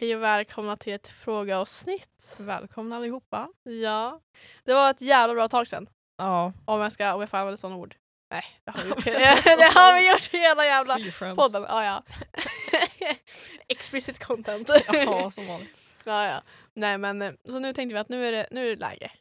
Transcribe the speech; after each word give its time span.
Hej 0.00 0.16
och 0.16 0.22
välkomna 0.22 0.76
till 0.76 0.92
ett 0.92 1.08
frågeavsnitt. 1.08 2.36
Välkomna 2.40 2.96
allihopa. 2.96 3.48
Ja, 3.62 4.20
det 4.64 4.74
var 4.74 4.90
ett 4.90 5.00
jävla 5.00 5.34
bra 5.34 5.48
tag 5.48 5.68
sedan. 5.68 5.88
Ja, 6.16 6.52
Om 6.64 6.80
jag, 6.80 6.92
ska, 6.92 7.14
om 7.14 7.20
jag 7.20 7.30
får 7.30 7.36
använda 7.36 7.56
sådana 7.56 7.76
ord. 7.76 7.96
Nej, 8.30 8.42
det 8.64 8.70
har 8.70 8.82
vi 8.82 8.88
gjort, 8.88 9.04
det 9.44 9.72
har 9.74 10.00
vi 10.00 10.10
gjort 10.10 10.28
hela 10.32 10.64
jävla 10.64 10.98
free 10.98 11.34
podden. 11.34 11.62
Ja, 11.68 11.84
ja. 11.84 12.02
Explicit 13.68 14.24
content. 14.24 14.70
Ja, 14.92 15.30
som 15.30 15.46
vanligt. 15.46 15.76
ja, 16.04 16.26
ja. 16.26 16.42
Nej 16.74 16.98
men 16.98 17.22
eh, 17.22 17.32
så 17.44 17.58
nu 17.58 17.72
tänkte 17.72 17.94
vi 17.94 18.00
att 18.00 18.08
nu 18.08 18.26
är 18.26 18.32
det, 18.32 18.48
nu 18.50 18.66
är 18.66 18.70
det 18.70 18.80
läge. 18.80 19.12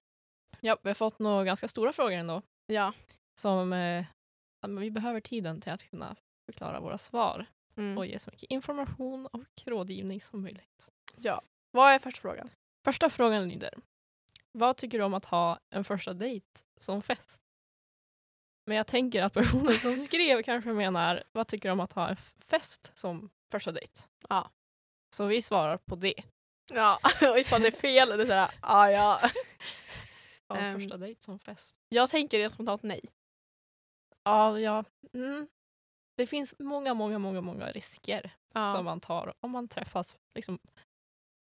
Ja, 0.59 0.77
vi 0.83 0.89
har 0.89 0.95
fått 0.95 1.19
några 1.19 1.43
ganska 1.43 1.67
stora 1.67 1.93
frågor 1.93 2.17
ändå. 2.17 2.41
Ja. 2.67 2.93
Som 3.41 3.73
eh, 3.73 4.05
vi 4.67 4.91
behöver 4.91 5.19
tiden 5.19 5.61
till 5.61 5.71
att 5.71 5.89
kunna 5.89 6.15
förklara 6.45 6.79
våra 6.79 6.97
svar 6.97 7.45
Mm. 7.79 7.97
och 7.97 8.05
ge 8.05 8.19
så 8.19 8.29
mycket 8.31 8.51
information 8.51 9.25
och 9.25 9.43
rådgivning 9.65 10.21
som 10.21 10.41
möjligt. 10.41 10.89
ja. 11.15 11.41
Vad 11.71 11.91
är 11.91 11.99
första 11.99 12.21
frågan? 12.21 12.49
Första 12.85 13.09
frågan 13.09 13.49
lyder. 13.49 13.73
Vad 14.51 14.77
tycker 14.77 14.97
du 14.97 15.03
om 15.03 15.13
att 15.13 15.25
ha 15.25 15.59
en 15.69 15.83
första 15.83 16.13
dejt 16.13 16.45
som 16.77 17.01
fest? 17.01 17.41
Men 18.65 18.77
jag 18.77 18.87
tänker 18.87 19.23
att 19.23 19.33
personen 19.33 19.79
som 19.79 19.97
skrev 20.05 20.43
kanske 20.43 20.73
menar 20.73 21.23
vad 21.31 21.47
tycker 21.47 21.69
du 21.69 21.73
om 21.73 21.79
att 21.79 21.93
ha 21.93 22.09
en 22.09 22.15
fest 22.47 22.91
som 22.95 23.29
första 23.51 23.71
dejt? 23.71 24.01
Ja. 24.29 24.51
Så 25.15 25.25
vi 25.25 25.41
svarar 25.41 25.77
på 25.77 25.95
det. 25.95 26.13
Ja, 26.71 26.99
och 27.31 27.39
ifall 27.39 27.61
det 27.61 27.67
är 27.67 27.71
fel, 27.71 28.09
det 28.09 28.23
är 28.23 28.25
såhär, 28.25 28.51
ah, 28.61 28.89
ja. 28.89 29.21
En 30.53 30.57
Ehm. 30.57 30.79
första 30.79 30.97
dejt 30.97 31.23
som 31.23 31.39
fest. 31.39 31.75
Jag 31.89 32.09
tänker 32.09 32.39
rent 32.39 32.53
spontant 32.53 32.83
nej. 32.83 33.01
Ja, 34.23 34.59
ja. 34.59 34.83
Mm. 35.13 35.47
Det 36.19 36.27
finns 36.27 36.53
många, 36.59 36.93
många, 36.93 37.19
många, 37.19 37.41
många 37.41 37.71
risker 37.71 38.31
Ja. 38.53 38.73
som 38.73 38.85
man 38.85 38.99
tar 38.99 39.33
om 39.39 39.51
man 39.51 39.67
träffas 39.67 40.17
liksom, 40.35 40.59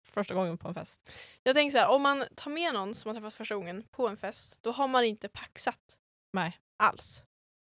första 0.09 0.35
gången 0.35 0.59
på 0.59 0.69
en 0.69 0.75
fest. 0.75 1.13
Jag 1.43 1.55
tänker 1.55 1.73
så 1.73 1.79
här, 1.79 1.89
om 1.89 2.03
man 2.03 2.25
tar 2.35 2.51
med 2.51 2.75
någon 2.75 2.95
som 2.95 3.09
man 3.09 3.17
träffat 3.17 3.35
första 3.35 3.55
gången 3.55 3.83
på 3.91 4.09
en 4.09 4.17
fest, 4.17 4.63
då 4.63 4.73
har 4.73 4.89
man 4.89 5.05
inte 5.05 5.29
paxat 5.29 5.99
Nej. 6.33 6.59
alls. 6.77 7.25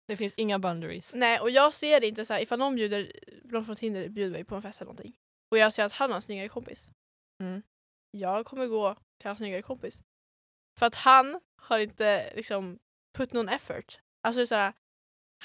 Det 0.08 0.17
finns 0.17 0.34
inga 0.34 0.59
boundaries. 0.59 1.14
Nej, 1.16 1.39
och 1.39 1.50
jag 1.50 1.73
ser 1.73 2.00
det 2.00 2.08
inte 2.08 2.25
så 2.25 2.34
här, 2.34 2.42
ifall 2.42 2.59
någon 2.59 2.75
bjuder, 2.75 3.12
någon 3.44 3.66
från 3.66 3.75
Tinder 3.75 4.09
bjuder 4.09 4.31
mig 4.31 4.44
på 4.44 4.56
en 4.56 4.62
fest 4.62 4.81
eller 4.81 4.92
någonting 4.92 5.17
och 5.52 5.58
jag 5.58 5.73
ser 5.73 5.84
att 5.84 5.94
han 5.94 6.09
har 6.09 6.16
en 6.16 6.22
snyggare 6.22 6.50
kompis. 6.50 6.92
Mm. 7.44 7.62
Jag 8.12 8.45
kommer 8.45 8.67
gå 8.67 8.95
till 9.17 9.28
hans 9.28 9.38
snyggare 9.38 9.62
kompis. 9.62 10.02
För 10.80 10.86
att 10.86 10.95
han 10.95 11.42
har 11.62 11.80
inte 11.80 12.34
liksom 12.36 12.80
put 13.17 13.34
någon 13.34 13.50
effort. 13.50 14.00
Alltså 14.23 14.40
det 14.40 14.44
är 14.44 14.45
så 14.45 14.56
här, 14.56 14.73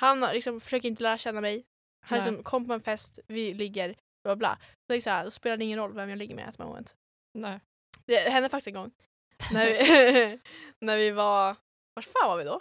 han 0.01 0.21
liksom, 0.21 0.61
försöker 0.61 0.89
inte 0.89 1.03
lära 1.03 1.19
känna 1.19 1.41
mig. 1.41 1.65
Han 2.07 2.19
Nej. 2.19 2.27
liksom 2.29 2.45
kom 2.45 2.67
på 2.67 2.73
en 2.73 2.81
fest, 2.81 3.19
vi 3.27 3.55
ligger, 3.55 3.95
bla 4.25 4.37
bla. 4.37 4.59
Så 5.03 5.11
här, 5.11 5.25
då 5.25 5.31
spelar 5.31 5.57
det 5.57 5.65
ingen 5.65 5.79
roll 5.79 5.93
vem 5.93 6.09
jag 6.09 6.19
ligger 6.19 6.35
med 6.35 6.49
at 6.49 6.57
the 6.57 6.65
moment. 6.65 6.97
Nej. 7.39 7.61
Det 8.07 8.31
hände 8.31 8.49
faktiskt 8.49 8.67
en 8.67 8.75
gång. 8.75 8.91
när, 9.53 9.67
vi, 9.67 10.41
när 10.81 10.97
vi 10.97 11.11
var, 11.11 11.57
vart 11.95 12.05
fan 12.05 12.29
var 12.29 12.39
vi 12.39 12.45
då? 12.45 12.61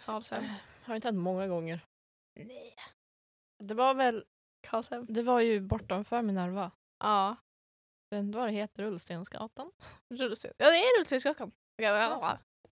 Karlshamn. 0.00 0.48
Har 0.84 0.94
inte 0.94 1.08
hänt 1.08 1.18
många 1.18 1.46
gånger. 1.46 1.80
Nej. 2.40 2.76
Det 3.64 3.74
var 3.74 3.94
väl, 3.94 4.24
Karlshamn. 4.60 5.06
det 5.08 5.22
var 5.22 5.40
ju 5.40 5.60
bortanför 5.60 6.22
Minerva. 6.22 6.70
Ja. 6.98 7.36
Vet 8.10 8.32
du 8.32 8.38
vad 8.38 8.48
det 8.48 8.52
heter? 8.52 8.82
Rullstensgatan? 8.82 9.72
Rullsten. 10.14 10.52
Ja 10.56 10.70
det 10.70 10.76
är 10.76 10.98
Rullstensgatan. 10.98 11.52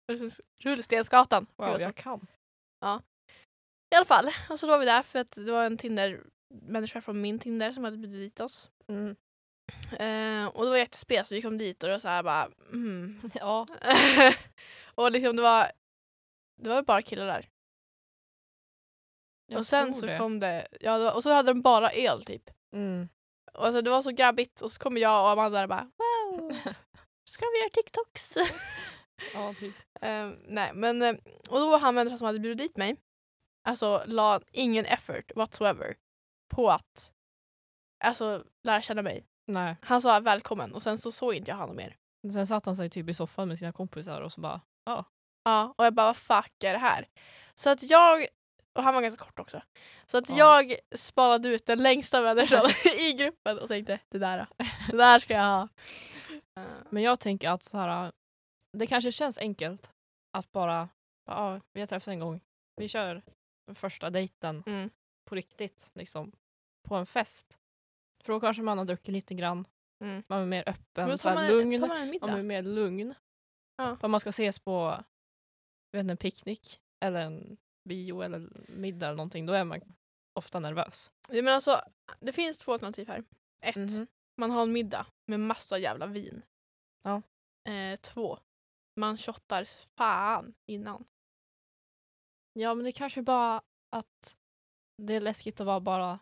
Rullstens- 0.07 0.41
Rullstensgatan. 0.63 1.47
Wow, 1.55 1.67
jag 1.67 1.81
svårt. 1.81 2.21
Kan. 2.81 3.01
I 3.91 3.95
alla 3.95 4.05
fall, 4.05 4.31
och 4.49 4.59
så 4.59 4.67
var 4.67 4.77
vi 4.77 4.85
där 4.85 5.03
för 5.03 5.19
att 5.19 5.31
det 5.31 5.51
var 5.51 5.65
en 5.65 5.77
Tinder-människa 5.77 7.01
från 7.01 7.21
min 7.21 7.39
Tinder 7.39 7.71
som 7.71 7.83
hade 7.83 7.97
bjudit 7.97 8.19
dit 8.19 8.39
oss. 8.39 8.69
Mm. 8.87 9.15
Eh, 9.91 10.47
och 10.47 10.63
det 10.63 10.69
var 10.69 10.77
jättespel 10.77 11.25
så 11.25 11.35
vi 11.35 11.41
kom 11.41 11.57
dit 11.57 11.83
och 11.83 11.89
det 11.89 11.93
var 11.93 11.99
så 11.99 12.07
här 12.07 12.23
bara 12.23 12.49
mm. 12.73 13.21
Ja. 13.33 13.67
och 14.95 15.11
liksom 15.11 15.35
det 15.35 15.41
var 15.41 15.71
det 16.61 16.69
var 16.69 16.81
bara 16.81 17.01
killar 17.01 17.25
där. 17.25 17.49
jag 19.47 19.59
och 19.59 19.67
sen 19.67 19.93
så 19.93 20.05
det. 20.05 20.17
kom 20.17 20.39
det, 20.39 20.67
ja 20.79 20.97
det 20.97 21.03
var, 21.03 21.15
och 21.15 21.23
så 21.23 21.33
hade 21.33 21.53
de 21.53 21.61
bara 21.61 21.91
öl 21.91 22.25
typ. 22.25 22.49
Mm. 22.73 23.09
Och 23.53 23.65
alltså, 23.65 23.81
det 23.81 23.89
var 23.89 24.01
så 24.01 24.11
grabbigt 24.11 24.61
och 24.61 24.71
så 24.71 24.79
kommer 24.79 25.01
jag 25.01 25.23
och 25.23 25.29
Amanda 25.29 25.57
där 25.57 25.63
och 25.63 25.69
bara 25.69 25.91
wow, 25.97 26.49
ska 27.23 27.45
vi 27.45 27.59
göra 27.59 27.69
TikToks? 27.69 28.37
Ja, 29.33 29.53
typ. 29.59 29.75
Ehm, 30.01 30.37
nej 30.47 30.71
men, 30.73 31.01
eh, 31.01 31.15
och 31.49 31.59
då 31.59 31.69
var 31.69 31.79
han 31.79 31.95
människan 31.95 32.17
som 32.17 32.25
hade 32.25 32.39
bjudit 32.39 32.57
dit 32.57 32.77
mig, 32.77 32.95
alltså 33.67 34.03
la 34.05 34.41
ingen 34.51 34.85
effort 34.85 35.31
whatsoever 35.35 35.95
på 36.53 36.69
att 36.71 37.11
alltså, 38.03 38.43
lära 38.63 38.81
känna 38.81 39.01
mig. 39.01 39.25
Nej. 39.47 39.75
Han 39.81 40.01
sa 40.01 40.19
välkommen 40.19 40.73
och 40.73 40.83
sen 40.83 40.97
så 40.97 41.11
såg 41.11 41.33
inte 41.33 41.51
jag 41.51 41.57
honom 41.57 41.75
mer. 41.75 41.95
Sen 42.33 42.47
satt 42.47 42.65
han 42.65 42.75
sig 42.75 42.89
typ 42.89 43.09
i 43.09 43.13
soffan 43.13 43.47
med 43.47 43.59
sina 43.59 43.71
kompisar 43.71 44.21
och 44.21 44.31
så 44.33 44.41
bara 44.41 44.61
Ja, 45.43 45.73
och 45.77 45.85
jag 45.85 45.93
bara 45.93 46.05
vad 46.07 46.17
fuck 46.17 46.63
är 46.63 46.73
det 46.73 46.79
här? 46.79 47.07
Så 47.55 47.69
att 47.69 47.83
jag, 47.83 48.27
och 48.73 48.83
han 48.83 48.93
var 48.93 49.01
ganska 49.01 49.23
kort 49.25 49.39
också, 49.39 49.61
så 50.05 50.17
att 50.17 50.29
Ja. 50.29 50.61
jag 50.61 50.75
spanade 50.99 51.49
ut 51.49 51.65
den 51.65 51.83
längsta 51.83 52.21
människan 52.21 52.65
i 52.99 53.13
gruppen 53.13 53.59
och 53.59 53.67
tänkte 53.67 53.99
det 54.09 54.17
där, 54.17 54.47
det 54.91 54.97
där 54.97 55.19
ska 55.19 55.33
jag 55.33 55.43
ha. 55.43 55.67
Men 56.89 57.03
jag 57.03 57.19
tänker 57.19 57.49
att 57.49 57.63
så 57.63 57.77
här, 57.77 58.11
det 58.77 58.87
kanske 58.87 59.11
känns 59.11 59.37
enkelt 59.37 59.93
att 60.37 60.51
bara, 60.51 60.89
ja, 61.25 61.61
vi 61.73 61.79
har 61.79 61.87
träffats 61.87 62.07
en 62.07 62.19
gång, 62.19 62.41
vi 62.75 62.87
kör 62.87 63.21
första 63.75 64.09
dejten 64.09 64.63
Mm. 64.65 64.89
på 65.29 65.35
riktigt, 65.35 65.91
liksom, 65.93 66.31
på 66.87 66.95
en 66.95 67.05
fest. 67.05 67.57
För 68.23 68.33
då 68.33 68.39
kanske 68.39 68.63
man 68.63 68.77
har 68.77 68.85
druckit 68.85 69.13
lite 69.13 69.33
grann, 69.33 69.65
Mm. 70.03 70.23
man 70.27 70.41
är 70.41 70.45
mer 70.45 70.69
öppen, 70.69 71.17
så 71.17 71.29
man, 71.33 71.47
lugn, 71.47 71.79
man 71.79 71.89
man 72.21 72.29
är 72.29 72.43
mer 72.43 72.61
lugn. 72.63 73.13
Ja. 73.75 73.97
För 73.97 74.07
man 74.07 74.19
ska 74.19 74.29
ses 74.29 74.59
på 74.59 75.03
vet 75.91 76.09
en 76.11 76.17
picknick 76.17 76.81
eller 77.05 77.21
en 77.21 77.57
bio 77.89 78.21
eller 78.21 78.49
middag 78.67 79.05
eller 79.07 79.17
någonting, 79.17 79.45
då 79.45 79.53
är 79.53 79.63
man 79.63 79.81
ofta 80.39 80.59
nervös. 80.59 81.13
Ja, 81.29 81.41
men 81.41 81.53
alltså, 81.53 81.81
det 82.19 82.31
finns 82.33 82.57
två 82.57 82.73
alternativ 82.73 83.07
här. 83.07 83.23
Ett, 83.65 83.75
Mhm. 83.75 84.07
man 84.37 84.51
har 84.51 84.61
en 84.61 84.71
middag 84.73 85.07
med 85.27 85.39
massa 85.39 85.77
jävla 85.77 86.05
vin. 86.05 86.41
Ja. 87.03 87.21
Eh, 87.71 87.99
två, 87.99 88.39
man 89.01 89.17
shottar 89.17 89.65
fan 89.95 90.53
innan. 90.65 91.05
Ja 92.53 92.73
men 92.75 92.85
det 92.85 92.91
kanske 92.91 93.21
bara 93.21 93.61
att 93.89 94.37
det 94.97 95.13
är 95.15 95.21
läskigt 95.21 95.59
att 95.59 95.65
vara 95.67 95.79
bara 95.79 96.19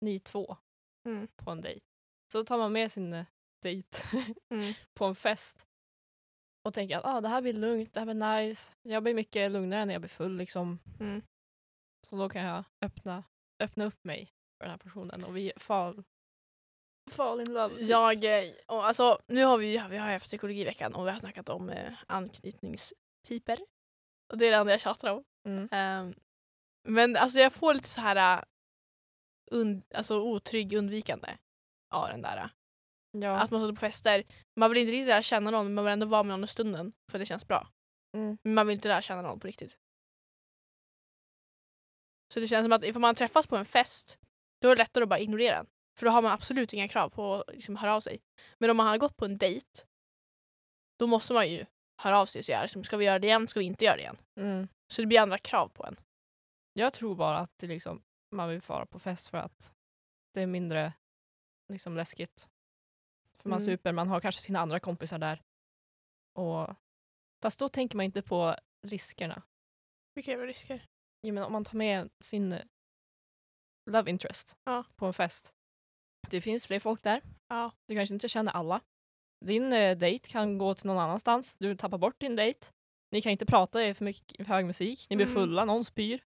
ni 0.00 0.18
två 0.20 0.56
Mm. 1.04 1.28
på 1.36 1.50
en 1.50 1.60
dejt. 1.60 1.86
Så 2.32 2.44
tar 2.44 2.58
man 2.58 2.72
med 2.72 2.92
sin 2.92 3.12
eh, 3.12 3.26
dejt 3.62 3.98
Mm. 4.48 4.74
på 4.94 5.04
en 5.04 5.14
fest 5.16 5.66
och 6.62 6.74
tänker 6.74 6.96
att 6.98 7.04
ah, 7.04 7.20
det 7.20 7.28
här 7.28 7.42
blir 7.42 7.52
lugnt, 7.52 7.92
det 7.94 8.00
här 8.00 8.04
blir 8.14 8.38
nice. 8.46 8.74
Jag 8.82 9.02
blir 9.02 9.14
mycket 9.14 9.50
lugnare 9.50 9.84
när 9.84 9.94
jag 9.94 10.00
blir 10.02 10.08
full 10.08 10.36
liksom. 10.36 10.78
Mm. 11.00 11.22
Så 12.06 12.16
då 12.16 12.28
kan 12.28 12.42
jag 12.44 12.64
öppna, 12.80 13.24
öppna 13.58 13.84
upp 13.84 14.04
mig 14.04 14.32
för 14.58 14.64
den 14.64 14.70
här 14.70 14.78
personen 14.78 15.24
och 15.24 15.36
vi 15.36 15.52
fall, 15.56 16.04
fall 17.10 17.40
in 17.40 17.52
love. 17.52 17.74
typ. 17.76 17.88
Jag, 17.88 18.24
eh, 18.24 18.52
och 18.66 18.84
alltså, 18.84 19.18
nu 19.26 19.44
har 19.44 19.58
vi, 19.58 19.82
vi 19.90 19.96
har 19.96 20.12
haft 20.12 20.26
psykologiveckan 20.26 20.94
och 20.94 21.06
vi 21.06 21.10
har 21.10 21.18
snackat 21.18 21.48
om 21.48 21.70
eh, 21.70 21.92
anknytningstyper. 22.06 23.58
Och 24.32 24.38
det 24.38 24.46
är 24.46 24.50
det 24.50 24.56
enda 24.56 24.72
jag 24.72 24.80
tjatar 24.80 25.10
om. 25.10 25.24
Mm. 25.48 25.68
Ehm, 25.72 26.14
men 26.88 27.16
alltså 27.16 27.38
jag 27.38 27.52
får 27.52 27.74
lite 27.74 27.88
så 27.88 28.00
här 28.00 28.38
uh, 28.38 28.44
und, 29.50 29.84
alltså, 29.94 30.20
otrygg 30.20 30.72
undvikande 30.72 31.28
av 31.94 32.08
den 32.08 32.22
där. 32.22 32.50
Ja. 33.10 33.36
Att 33.36 33.50
man 33.50 33.60
sitter 33.60 33.74
på 33.74 33.80
fester, 33.80 34.24
man 34.56 34.70
vill 34.70 34.78
inte 34.78 34.92
riktigt 34.92 35.08
lära 35.08 35.22
känna 35.22 35.50
någon 35.50 35.64
men 35.64 35.74
man 35.74 35.84
vill 35.84 35.92
ändå 35.92 36.06
vara 36.06 36.22
med 36.22 36.38
någon 36.38 36.44
i 36.44 36.48
stunden 36.48 36.92
för 37.10 37.18
det 37.18 37.26
känns 37.26 37.48
bra. 37.48 37.68
Mm. 38.16 38.38
Men 38.42 38.54
man 38.54 38.66
vill 38.66 38.74
inte 38.74 38.88
lära 38.88 39.02
känna 39.02 39.22
någon 39.22 39.40
på 39.40 39.46
riktigt. 39.46 39.78
Så 42.34 42.40
det 42.40 42.48
känns 42.48 42.64
som 42.64 42.72
att 42.72 42.84
ifall 42.84 43.00
man 43.00 43.14
träffas 43.14 43.46
på 43.46 43.56
en 43.56 43.64
fest 43.64 44.18
då 44.60 44.68
är 44.68 44.76
det 44.76 44.82
lättare 44.82 45.02
att 45.02 45.08
bara 45.08 45.18
ignorera 45.18 45.56
den. 45.56 45.66
För 45.98 46.06
då 46.06 46.12
har 46.12 46.22
man 46.22 46.32
absolut 46.32 46.72
inga 46.72 46.88
krav 46.88 47.08
på 47.08 47.34
att 47.34 47.54
liksom, 47.54 47.76
höra 47.76 47.94
av 47.96 48.00
sig. 48.00 48.20
Men 48.58 48.70
om 48.70 48.76
man 48.76 48.86
har 48.86 48.98
gått 48.98 49.16
på 49.16 49.24
en 49.24 49.38
dejt 49.38 49.66
då 50.98 51.06
måste 51.06 51.32
man 51.32 51.50
ju 51.50 51.66
höra 52.02 52.18
av 52.20 52.26
sig 52.26 52.38
och 52.38 52.44
säga 52.44 52.62
liksom, 52.62 52.84
ska 52.84 52.96
vi 52.96 53.04
göra 53.04 53.18
det 53.18 53.26
igen, 53.26 53.48
ska 53.48 53.60
vi 53.60 53.66
inte 53.66 53.84
göra 53.84 53.96
det 53.96 54.02
igen. 54.02 54.16
Mm. 54.40 54.68
Så 54.92 55.02
det 55.02 55.06
blir 55.06 55.20
andra 55.20 55.38
krav 55.38 55.68
på 55.68 55.86
en. 55.86 55.96
Jag 56.72 56.92
tror 56.92 57.14
bara 57.14 57.38
att 57.38 57.58
det 57.58 57.66
liksom, 57.66 58.02
man 58.34 58.48
vill 58.48 58.60
fara 58.62 58.86
på 58.86 58.98
fest 58.98 59.28
för 59.28 59.38
att 59.38 59.72
det 60.34 60.42
är 60.42 60.46
mindre 60.46 60.92
liksom, 61.72 61.96
läskigt. 61.96 62.50
För 63.42 63.48
man 63.48 63.58
Mm. 63.62 63.66
super, 63.76 63.92
man 63.92 64.08
har 64.08 64.20
kanske 64.20 64.42
sina 64.42 64.60
andra 64.60 64.80
kompisar 64.80 65.18
där. 65.18 65.42
Och, 66.38 66.74
fast 67.42 67.58
då 67.58 67.68
tänker 67.68 67.96
man 67.96 68.04
inte 68.06 68.22
på 68.22 68.56
riskerna. 68.86 69.42
Vilka 70.14 70.30
jävla 70.30 70.46
risker. 70.46 70.86
Jag 71.20 71.34
menar, 71.34 71.46
om 71.46 71.52
man 71.52 71.64
tar 71.64 71.76
med 71.78 72.10
sin 72.20 72.58
love 73.90 74.10
interest 74.10 74.56
Ja. 74.64 74.84
på 74.96 75.06
en 75.06 75.12
fest. 75.14 75.52
Det 76.30 76.40
finns 76.40 76.66
fler 76.66 76.80
folk 76.80 77.02
där. 77.02 77.20
Ja. 77.48 77.72
Du 77.88 77.94
kanske 77.94 78.14
inte 78.14 78.28
känner 78.28 78.52
alla. 78.52 78.80
Din 79.44 79.72
eh, 79.72 79.96
dejt 79.96 80.28
kan 80.30 80.58
gå 80.58 80.74
till 80.74 80.86
någon 80.86 80.98
annanstans. 80.98 81.56
Du 81.58 81.76
tappar 81.76 81.98
bort 81.98 82.20
din 82.20 82.36
dejt. 82.36 82.66
Ni 83.10 83.22
kan 83.22 83.32
inte 83.32 83.46
prata 83.46 83.86
i 83.86 83.94
för 83.94 84.04
mycket 84.04 84.46
hög 84.46 84.66
musik. 84.66 85.06
Ni 85.10 85.16
blir 85.16 85.26
Mm. 85.26 85.36
fulla, 85.36 85.64
någon 85.64 85.84
spyr. 85.84 86.24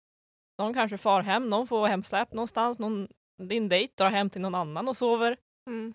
Någon 0.58 0.74
kanske 0.74 0.98
far 0.98 1.22
hem, 1.22 1.50
någon 1.50 1.68
får 1.68 1.88
hemsläp 1.88 2.34
någonstans. 2.34 2.80
Någon, 2.80 3.08
din 3.44 3.70
dejt 3.70 3.94
drar 3.98 4.10
hem 4.10 4.30
till 4.30 4.42
någon 4.42 4.56
annan 4.56 4.88
och 4.88 4.98
sover. 4.98 5.38
Mm. 5.70 5.94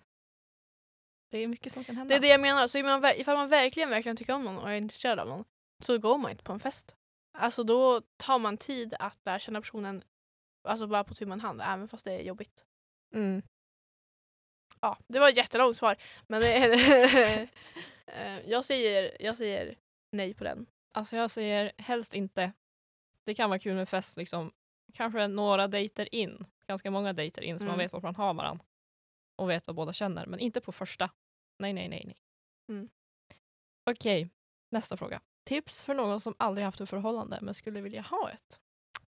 Det 1.31 1.37
är 1.37 1.47
mycket 1.47 1.73
som 1.73 1.83
kan 1.83 1.95
hända. 1.95 2.09
Det 2.09 2.15
är 2.17 2.21
det 2.21 2.27
jag 2.27 2.41
menar. 2.41 2.67
Så 2.67 2.77
är 2.77 2.83
man, 2.83 3.11
ifall 3.15 3.37
man 3.37 3.49
verkligen, 3.49 3.89
verkligen 3.89 4.15
tycker 4.17 4.33
om 4.33 4.43
någon 4.43 4.57
och 4.57 4.71
är 4.71 4.75
intresserad 4.75 5.19
av 5.19 5.27
någon 5.27 5.45
så 5.79 5.97
går 5.97 6.17
man 6.17 6.31
inte 6.31 6.43
på 6.43 6.53
en 6.53 6.59
fest. 6.59 6.95
Alltså 7.37 7.63
då 7.63 8.01
tar 8.17 8.39
man 8.39 8.57
tid 8.57 8.95
att 8.99 9.19
lära 9.25 9.39
känna 9.39 9.61
personen 9.61 10.03
alltså 10.67 10.87
bara 10.87 11.03
på 11.03 11.13
tu 11.13 11.25
man 11.25 11.39
hand, 11.41 11.61
även 11.61 11.87
fast 11.87 12.05
det 12.05 12.11
är 12.13 12.23
jobbigt. 12.23 12.65
Mm. 13.15 13.41
Ja, 14.83 14.97
det 15.07 15.19
var 15.19 15.29
ett 15.29 15.37
jättelångt 15.37 15.77
svar. 15.77 15.95
Men 16.27 16.41
Eh, 18.05 18.39
jag, 18.49 18.65
säger, 18.65 19.17
jag 19.19 19.37
säger 19.37 19.75
nej 20.11 20.33
på 20.33 20.43
den. 20.43 20.65
Alltså 20.91 21.15
jag 21.15 21.31
säger 21.31 21.71
helst 21.77 22.13
inte. 22.13 22.51
Det 23.25 23.33
kan 23.33 23.49
vara 23.49 23.59
kul 23.59 23.75
med 23.75 23.89
fest 23.89 24.17
liksom. 24.17 24.51
Kanske 24.93 25.27
några 25.27 25.67
dejter 25.67 26.15
in. 26.15 26.45
Ganska 26.67 26.91
många 26.91 27.13
dejter 27.13 27.41
in 27.41 27.59
så 27.59 27.65
man 27.65 27.73
Mm. 27.73 27.83
vet 27.85 27.93
vart 27.93 28.03
man 28.03 28.15
har 28.15 28.33
varandra. 28.33 28.65
Och 29.35 29.49
vet 29.49 29.67
vad 29.67 29.75
båda 29.75 29.93
känner. 29.93 30.25
Men 30.25 30.39
inte 30.39 30.61
på 30.61 30.71
första. 30.71 31.09
Nej, 31.59 31.73
nej, 31.73 31.87
nej, 31.89 32.03
nej. 32.05 32.17
Mm. 32.69 32.89
Okej, 33.89 34.29
nästa 34.71 34.97
fråga. 34.97 35.21
Tips 35.47 35.83
för 35.83 35.93
någon 35.93 36.21
som 36.21 36.35
aldrig 36.39 36.65
haft 36.65 36.81
ett 36.81 36.89
förhållande 36.89 37.39
men 37.41 37.53
skulle 37.53 37.81
vilja 37.81 38.01
ha 38.01 38.29
ett? 38.31 38.61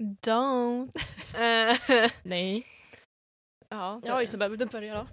Don't. 0.03 0.91
Eh, 1.37 2.11
Nej. 2.23 2.65
ja, 3.69 4.01
Ja, 4.05 4.21
Isabel, 4.23 4.57
du 4.57 4.65
börja 4.65 4.95
då? 4.95 5.07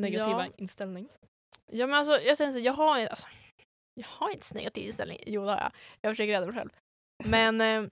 Negativa 0.00 0.46
Ja. 0.46 0.52
inställning. 0.56 1.08
Ja 1.66 1.86
men 1.86 1.94
alltså 1.98 2.20
jag 2.20 2.36
säger 2.36 2.52
så, 2.52 2.58
jag 2.58 2.72
har 2.72 3.06
alltså, 3.06 3.26
jag 3.94 4.08
har 4.08 4.30
inte 4.30 4.46
så 4.46 4.54
negativ 4.54 4.86
inställning. 4.86 5.18
Jo 5.26 5.44
det 5.44 5.50
har 5.50 5.58
jag. 5.58 5.72
Jag 6.00 6.12
försöker 6.12 6.32
rädda 6.32 6.46
mig 6.46 6.54
själv. 6.54 6.70
Men 7.24 7.60
eh, 7.60 7.84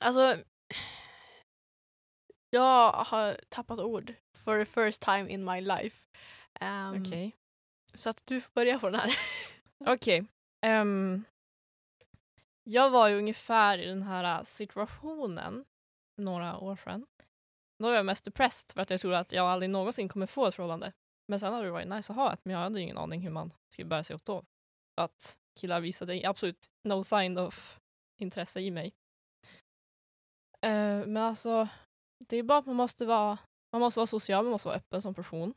alltså 0.00 0.36
jag 2.50 2.92
har 2.92 3.40
tappat 3.48 3.78
ord 3.78 4.14
for 4.38 4.58
the 4.58 4.64
first 4.64 5.02
time 5.02 5.28
in 5.30 5.44
my 5.44 5.60
life. 5.60 6.08
Ehm, 6.60 7.02
Okej. 7.02 7.36
Så 7.94 8.10
att 8.10 8.22
du 8.26 8.40
får 8.40 8.50
börja 8.54 8.78
på 8.78 8.90
den 8.90 9.00
här. 9.00 9.16
Okej. 9.86 10.24
ehm, 10.60 11.24
jag 12.64 12.90
var 12.90 13.08
ju 13.08 13.18
ungefär 13.18 13.78
i 13.78 13.86
den 13.86 14.02
här 14.02 14.38
äh, 14.38 14.44
situationen 14.44 15.64
några 16.16 16.58
år 16.58 16.76
sedan. 16.76 17.06
Då 17.82 17.88
var 17.88 17.94
jag 17.94 18.06
mest 18.06 18.24
depressed 18.24 18.72
för 18.74 18.80
att 18.80 18.90
jag 18.90 19.00
trodde 19.00 19.18
att 19.18 19.32
jag 19.32 19.46
aldrig 19.46 19.70
någonsin 19.70 20.08
kommer 20.08 20.26
få 20.26 20.46
ett 20.46 20.54
förhållande. 20.54 20.92
Men 21.28 21.40
sen 21.40 21.52
hade 21.52 21.64
det 21.64 21.70
varit 21.70 21.88
nice 21.88 22.12
att 22.12 22.16
ha 22.16 22.32
ett, 22.32 22.44
men 22.44 22.54
jag 22.54 22.60
hade 22.62 22.80
ingen 22.80 22.98
aning 22.98 23.20
hur 23.20 23.30
man 23.30 23.52
skulle 23.68 23.88
bära 23.88 24.04
sig 24.04 24.16
åt 24.16 24.24
då. 24.24 24.44
För 24.94 25.04
att 25.04 25.38
killar 25.60 25.80
visade 25.80 26.28
absolut 26.28 26.70
no 26.84 27.04
sign 27.04 27.38
of 27.38 27.80
intresse 28.20 28.60
i 28.60 28.70
mig. 28.70 28.94
Eh, 30.60 31.06
men 31.06 31.16
alltså, 31.16 31.68
det 32.28 32.36
är 32.36 32.42
bara 32.42 32.58
att 32.58 32.66
man 32.66 32.76
måste 32.76 33.06
vara, 33.06 33.38
man 33.72 33.80
måste 33.80 34.00
vara 34.00 34.06
social, 34.06 34.44
man 34.44 34.50
måste 34.50 34.68
vara 34.68 34.76
öppen 34.78 35.02
som 35.02 35.14
person. 35.14 35.54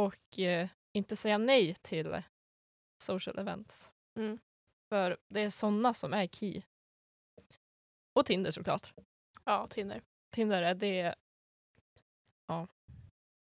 Och 0.00 0.38
eh, 0.38 0.68
inte 0.92 1.16
säga 1.16 1.38
nej 1.38 1.74
till 1.74 2.22
social 3.02 3.38
events. 3.38 3.92
Mm. 4.18 4.38
För 4.88 5.16
det 5.28 5.40
är 5.40 5.50
sådana 5.50 5.94
som 5.94 6.12
är 6.12 6.26
key. 6.26 6.62
Och 8.18 8.26
Tinder 8.26 8.50
såklart. 8.50 8.94
Ja, 9.44 9.66
Tinder. 9.66 10.02
Tinder 10.30 10.62
är 10.62 10.74
det, 12.48 12.66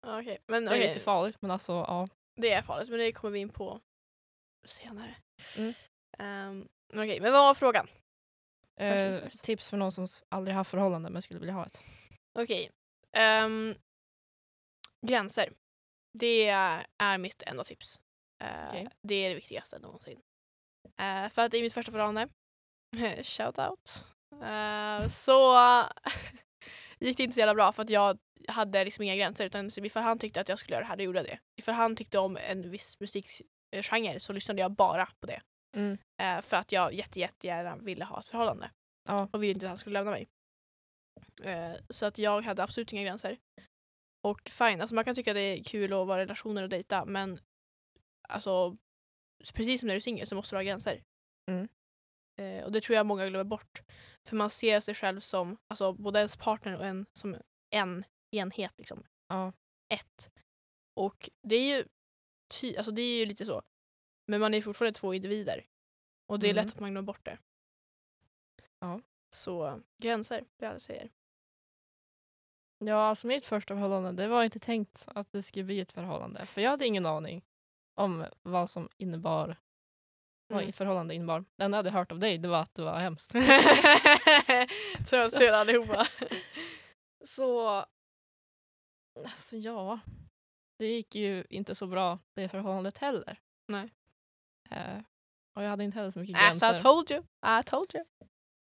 Okej, 0.06 0.38
men 0.46 0.64
det 0.64 0.70
är 0.70 0.74
okej, 0.78 0.88
lite 0.88 1.00
farligt 1.00 1.36
men 1.42 1.50
alltså 1.50 1.72
ja. 1.72 2.08
det 2.40 2.50
är 2.52 2.62
farligt 2.62 2.88
men 2.90 2.98
det 2.98 3.12
kommer 3.12 3.32
vi 3.32 3.38
in 3.38 3.48
på 3.48 3.80
senare. 4.66 5.16
Mm. 5.56 5.72
Ehm, 6.18 6.68
Okej, 6.94 7.20
men 7.20 7.32
vad 7.32 7.44
var 7.44 7.54
frågan? 7.54 7.88
Eh, 8.80 9.28
tips 9.28 9.70
för 9.70 9.76
någon 9.76 9.92
som 9.92 10.04
s- 10.04 10.22
aldrig 10.28 10.54
haft 10.56 10.70
förhållande 10.70 11.10
men 11.10 11.22
skulle 11.22 11.40
vilja 11.40 11.54
ha 11.54 11.66
ett. 11.66 11.82
Okej. 12.38 12.70
ehm, 13.16 13.74
gränser. 15.06 15.52
Det 16.18 16.48
är 16.98 17.18
mitt 17.18 17.42
enda 17.42 17.64
tips. 17.64 18.00
Eh, 18.44 18.68
Okej. 18.68 18.88
Det 19.02 19.14
är 19.14 19.28
det 19.28 19.34
viktigaste 19.34 19.78
någonsin. 19.78 20.20
Uh, 21.00 21.28
för 21.28 21.42
att 21.44 21.54
i 21.54 21.62
mitt 21.62 21.72
första 21.74 21.92
förhållande, 21.92 22.28
shout 23.22 23.58
out, 23.58 24.04
eh, 24.42 25.08
så 25.08 25.54
gick 27.00 27.16
det 27.16 27.22
inte 27.22 27.34
så 27.34 27.40
jävla 27.40 27.54
bra 27.54 27.72
för 27.72 27.82
att 27.82 27.90
jag 27.90 28.18
hade 28.48 28.84
liksom 28.84 29.04
inga 29.04 29.16
gränser 29.16 29.44
utan 29.46 29.70
ifall 29.76 30.02
han 30.02 30.18
tyckte 30.18 30.40
att 30.40 30.48
jag 30.48 30.58
skulle 30.58 30.74
göra 30.74 30.84
det 30.84 30.88
här, 30.88 30.96
då 30.96 31.02
gjorde 31.02 31.18
jag 31.18 31.26
det. 31.26 31.38
Ifall 31.56 31.74
han 31.74 31.96
tyckte 31.96 32.18
om 32.18 32.36
en 32.36 32.70
viss 32.70 32.96
musikgenre 33.00 34.20
så 34.20 34.32
lyssnade 34.32 34.60
jag 34.60 34.70
bara 34.72 35.06
på 35.20 35.26
det. 35.26 35.42
Mm. 35.76 35.98
Eh, 36.22 36.40
för 36.40 36.56
att 36.56 36.72
jag 36.72 36.94
jätte, 36.94 37.20
jättegärna 37.20 37.76
ville 37.76 38.04
ha 38.04 38.20
ett 38.20 38.28
förhållande 38.28 38.70
Ja. 39.08 39.28
och 39.32 39.42
ville 39.42 39.52
inte 39.52 39.66
att 39.66 39.70
han 39.70 39.78
skulle 39.78 39.92
lämna 39.98 40.10
mig. 40.10 40.28
Eh, 41.42 41.72
så 41.90 42.06
att 42.06 42.18
jag 42.18 42.42
hade 42.42 42.62
absolut 42.62 42.92
inga 42.92 43.02
gränser. 43.02 43.36
Och 44.22 44.48
fine, 44.48 44.80
alltså 44.80 44.94
man 44.94 45.04
kan 45.04 45.14
tycka 45.14 45.32
det 45.32 45.40
är 45.40 45.64
kul 45.64 45.92
att 45.92 46.06
vara 46.06 46.20
i 46.22 46.24
relationer 46.24 46.62
och 46.62 46.68
dejta 46.68 47.04
men 47.04 47.40
alltså 48.28 48.76
precis 49.54 49.80
som 49.80 49.86
när 49.86 49.94
du 49.94 49.96
är 49.96 50.00
singel 50.00 50.26
så 50.26 50.34
måste 50.34 50.54
du 50.54 50.58
ha 50.58 50.62
gränser. 50.62 51.02
Mm. 51.50 51.68
Eh, 52.38 52.64
och 52.64 52.72
det 52.72 52.80
tror 52.80 52.96
jag 52.96 53.06
många 53.06 53.28
glömmer 53.28 53.44
bort. 53.44 53.82
För 54.28 54.36
man 54.36 54.50
ser 54.50 54.80
sig 54.80 54.94
själv 54.94 55.20
som 55.20 55.56
alltså, 55.68 55.92
både 55.92 56.18
ens 56.18 56.36
partner 56.36 56.76
och 56.78 56.84
en 56.86 57.06
som 57.12 57.36
en 57.70 58.04
enhet. 58.30 58.72
Liksom. 58.78 59.04
Ja. 59.28 59.52
Ett. 59.94 60.30
Och 60.94 61.30
det 61.42 61.56
är 61.56 61.76
ju 61.76 61.84
ty- 62.48 62.76
alltså, 62.76 62.92
det 62.92 63.02
är 63.02 63.18
ju 63.18 63.26
lite 63.26 63.46
så. 63.46 63.62
Men 64.26 64.40
man 64.40 64.54
är 64.54 64.62
fortfarande 64.62 64.98
två 64.98 65.14
individer. 65.14 65.66
Och 66.26 66.38
det 66.38 66.46
är 66.46 66.50
Mm. 66.50 66.64
lätt 66.64 66.74
att 66.74 66.80
man 66.80 66.90
glömmer 66.90 67.06
bort 67.06 67.24
det. 67.24 67.38
Ja. 68.78 69.00
Så 69.30 69.82
gränser, 70.02 70.44
det 70.56 70.66
jag 70.66 70.80
säger. 70.80 71.10
Ja, 72.78 73.08
alltså 73.08 73.26
mitt 73.26 73.46
första 73.46 73.74
förhållande, 73.74 74.22
det 74.22 74.28
var 74.28 74.44
inte 74.44 74.58
tänkt 74.58 75.04
att 75.08 75.32
det 75.32 75.42
skulle 75.42 75.64
bli 75.64 75.80
ett 75.80 75.92
förhållande. 75.92 76.46
För 76.46 76.60
jag 76.60 76.70
hade 76.70 76.86
ingen 76.86 77.06
aning 77.06 77.44
om 77.94 78.26
vad 78.42 78.70
som 78.70 78.88
innebar, 78.96 79.56
vad 80.48 80.62
Mm. 80.62 80.72
förhållande 80.72 81.14
innebar. 81.14 81.44
Det 81.56 81.64
enda 81.64 81.76
jag 81.76 81.84
hade 81.84 81.90
hört 81.98 82.12
av 82.12 82.18
dig, 82.18 82.38
det 82.38 82.48
var 82.48 82.60
att 82.62 82.74
det 82.74 82.82
var 82.84 82.98
hemskt. 82.98 83.32
så 85.08 85.16
jag 85.16 85.28
ser 85.28 85.52
allihopa. 85.52 86.06
Så, 87.24 87.68
alltså 89.24 89.56
ja, 89.56 90.00
det 90.78 90.86
gick 90.86 91.14
ju 91.14 91.44
inte 91.50 91.74
så 91.74 91.86
bra 91.86 92.18
det 92.34 92.48
förhållandet 92.48 92.98
heller. 92.98 93.38
Nej. 93.68 93.90
Eh, 94.70 94.98
och 95.56 95.62
jag 95.62 95.70
hade 95.70 95.84
inte 95.84 95.98
heller 95.98 96.10
så 96.10 96.18
mycket 96.20 96.36
As 96.36 96.56
I 96.56 96.60
gränser. 96.60 96.82
told 96.82 97.10
you, 97.10 97.22
I 97.60 97.62
told 97.64 97.94
you. 97.94 98.04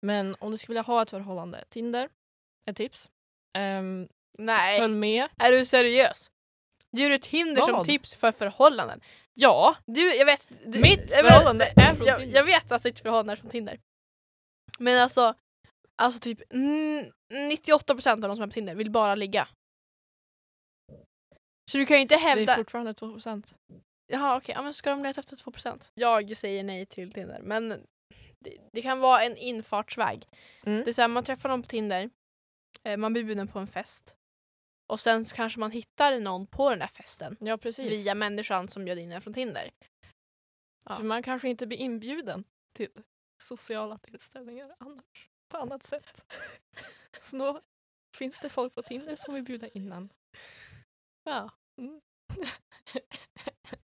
Men 0.03 0.37
om 0.41 0.51
du 0.51 0.57
skulle 0.59 0.71
vilja 0.73 0.83
ha 0.83 1.03
ett 1.03 1.11
förhållande, 1.11 1.65
Tinder, 1.69 2.09
ett 2.67 2.77
tips. 2.77 3.11
Um, 3.59 4.09
Nej, 4.39 4.79
följ 4.81 4.95
med. 4.95 5.29
är 5.39 5.53
du 5.53 5.67
seriös? 5.67 6.31
Ger 6.95 7.11
du 7.11 7.19
Tinder 7.19 7.63
som 7.63 7.73
Vad? 7.73 7.87
tips 7.87 8.15
för 8.15 8.33
förhållanden? 8.33 9.01
Ja, 9.35 9.77
Du, 9.87 10.15
jag 10.15 10.27
vet... 10.27 10.49
Du, 10.67 10.81
Mitt 10.81 11.11
förhållande 11.11 11.73
är 11.77 11.95
från 11.95 12.07
jag, 12.07 12.19
Tinder. 12.19 12.37
jag 12.37 12.45
vet 12.45 12.73
att 12.73 12.83
ditt 12.83 13.01
förhållande 13.01 13.33
är 13.33 13.37
från 13.37 13.51
Tinder. 13.51 13.81
Men 14.79 15.03
alltså, 15.03 15.35
alltså 16.03 16.21
typ 16.21 16.53
mm, 16.53 17.05
98% 17.33 18.11
av 18.11 18.21
de 18.21 18.37
som 18.37 18.43
är 18.43 18.47
på 18.47 18.53
Tinder 18.53 18.75
vill 18.75 18.91
bara 18.91 19.15
ligga. 19.15 19.49
Så 21.71 21.79
du 21.79 21.87
kan 21.87 21.97
ju 21.97 22.03
inte 22.03 22.15
det 22.15 22.19
är 22.21 22.37
hävda... 22.37 22.57
fortfarande 22.57 22.93
2%. 22.93 23.55
Jaha 24.07 24.37
okej, 24.37 24.55
ja, 24.55 24.63
men 24.63 24.75
ska 24.75 24.91
de 24.91 25.03
leta 25.03 25.21
efter 25.21 25.37
2%? 25.37 25.91
Jag 25.95 26.37
säger 26.37 26.65
nej 26.65 26.87
till 26.87 27.13
Tinder 27.13 27.41
men 27.43 27.69
det, 28.45 28.57
det 28.73 28.83
kan 28.83 29.01
vara 29.01 29.23
en 29.23 29.37
infartsväg. 29.37 30.29
Mm. 30.67 30.85
Det 30.85 30.91
är 30.91 30.93
så 30.93 31.01
här, 31.01 31.09
man 31.09 31.25
träffar 31.25 31.49
någon 31.49 31.63
på 31.63 31.69
Tinder, 31.69 32.11
eh, 32.85 32.97
man 32.97 33.13
blir 33.13 33.25
bjuden 33.25 33.49
på 33.49 33.59
en 33.59 33.67
fest 33.67 34.17
och 34.95 35.01
sen 35.01 35.25
kanske 35.25 35.61
man 35.61 35.71
hittar 35.71 36.21
någon 36.21 36.47
på 36.47 36.71
den 36.71 36.79
där 36.79 36.87
festen 36.87 37.37
Ja, 37.41 37.57
precis. 37.59 37.91
via 37.93 38.15
människan 38.15 38.69
som 38.69 38.85
bjöd 38.85 38.99
in 38.99 39.13
en 39.13 39.21
från 39.21 39.35
Tinder. 39.35 39.71
Ja. 40.85 40.97
För 40.97 41.05
man 41.05 41.23
kanske 41.23 41.49
inte 41.49 41.67
blir 41.67 41.79
inbjuden 41.79 42.45
till 42.73 42.89
sociala 43.43 43.99
tillställningar 43.99 44.77
annars, 44.79 45.29
på 45.49 45.57
annat 45.57 45.83
sätt. 45.83 46.25
Så 47.23 47.37
då 47.39 47.61
finns 48.17 48.39
det 48.41 48.49
folk 48.49 48.75
på 48.75 48.83
Tinder 48.83 49.17
som 49.17 49.35
vill 49.35 49.43
bjuda 49.43 49.69
in 49.69 49.93
en. 49.93 50.13
Ja. 51.25 51.51
Mm. 51.81 52.01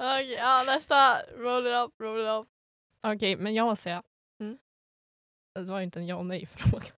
Okej, 0.04 0.32
ja 0.32 0.64
nästa. 0.66 1.24
Roll 1.24 1.68
it 1.68 1.74
up, 1.74 2.02
roll 2.02 2.22
it 2.22 2.28
up. 2.28 2.48
Okej, 3.02 3.36
men 3.36 3.54
jag 3.54 3.66
måste 3.66 3.84
säga. 3.84 4.04
Mm. 4.40 4.58
Det 5.56 5.62
var 5.64 5.80
ju 5.80 5.84
inte 5.84 6.00
en 6.00 6.08
ja 6.08 6.16
och 6.16 6.26
nej 6.26 6.46
fråga. 6.46 6.86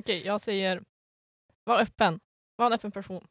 Okej, 0.00 0.26
jag 0.26 0.40
säger 0.40 0.82
var 1.64 1.80
öppen. 1.80 2.20
Var 2.56 2.66
en 2.66 2.72
öppen 2.72 2.92
person. 2.92 3.28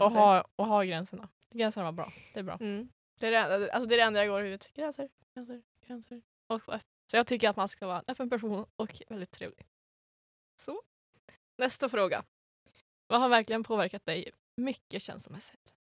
Och 0.00 0.10
ha, 0.10 0.44
och 0.56 0.66
ha 0.66 0.82
gränserna. 0.84 1.28
Gränserna 1.50 1.84
var 1.84 1.92
bra. 1.92 2.12
Det 2.32 2.38
är 2.38 2.42
bra. 2.42 2.54
Mm. 2.60 2.88
Det, 3.20 3.26
är 3.26 3.30
det, 3.30 3.38
enda, 3.38 3.72
alltså 3.72 3.88
det 3.88 3.94
är 3.94 3.98
det 3.98 4.04
enda 4.04 4.20
jag 4.20 4.28
går 4.28 4.40
i 4.40 4.44
huvudet. 4.44 4.72
Gränser, 4.74 5.08
gränser, 5.34 5.62
gränser. 5.86 6.22
Och. 6.46 6.62
Så 7.10 7.16
jag 7.16 7.26
tycker 7.26 7.48
att 7.48 7.56
man 7.56 7.68
ska 7.68 7.86
vara 7.86 7.98
en 7.98 8.04
öppen 8.06 8.30
person 8.30 8.66
och 8.76 9.02
väldigt 9.08 9.30
trevlig. 9.30 9.66
Så. 10.56 10.82
Nästa 11.58 11.88
fråga. 11.88 12.24
Vad 13.06 13.20
har 13.20 13.28
verkligen 13.28 13.64
påverkat 13.64 14.04
dig 14.04 14.30
mycket 14.56 15.02
känslomässigt? 15.02 15.76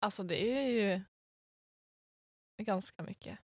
Alltså 0.00 0.22
det 0.22 0.58
är 0.58 0.68
ju 0.68 1.00
ganska 2.62 3.02
mycket. 3.02 3.38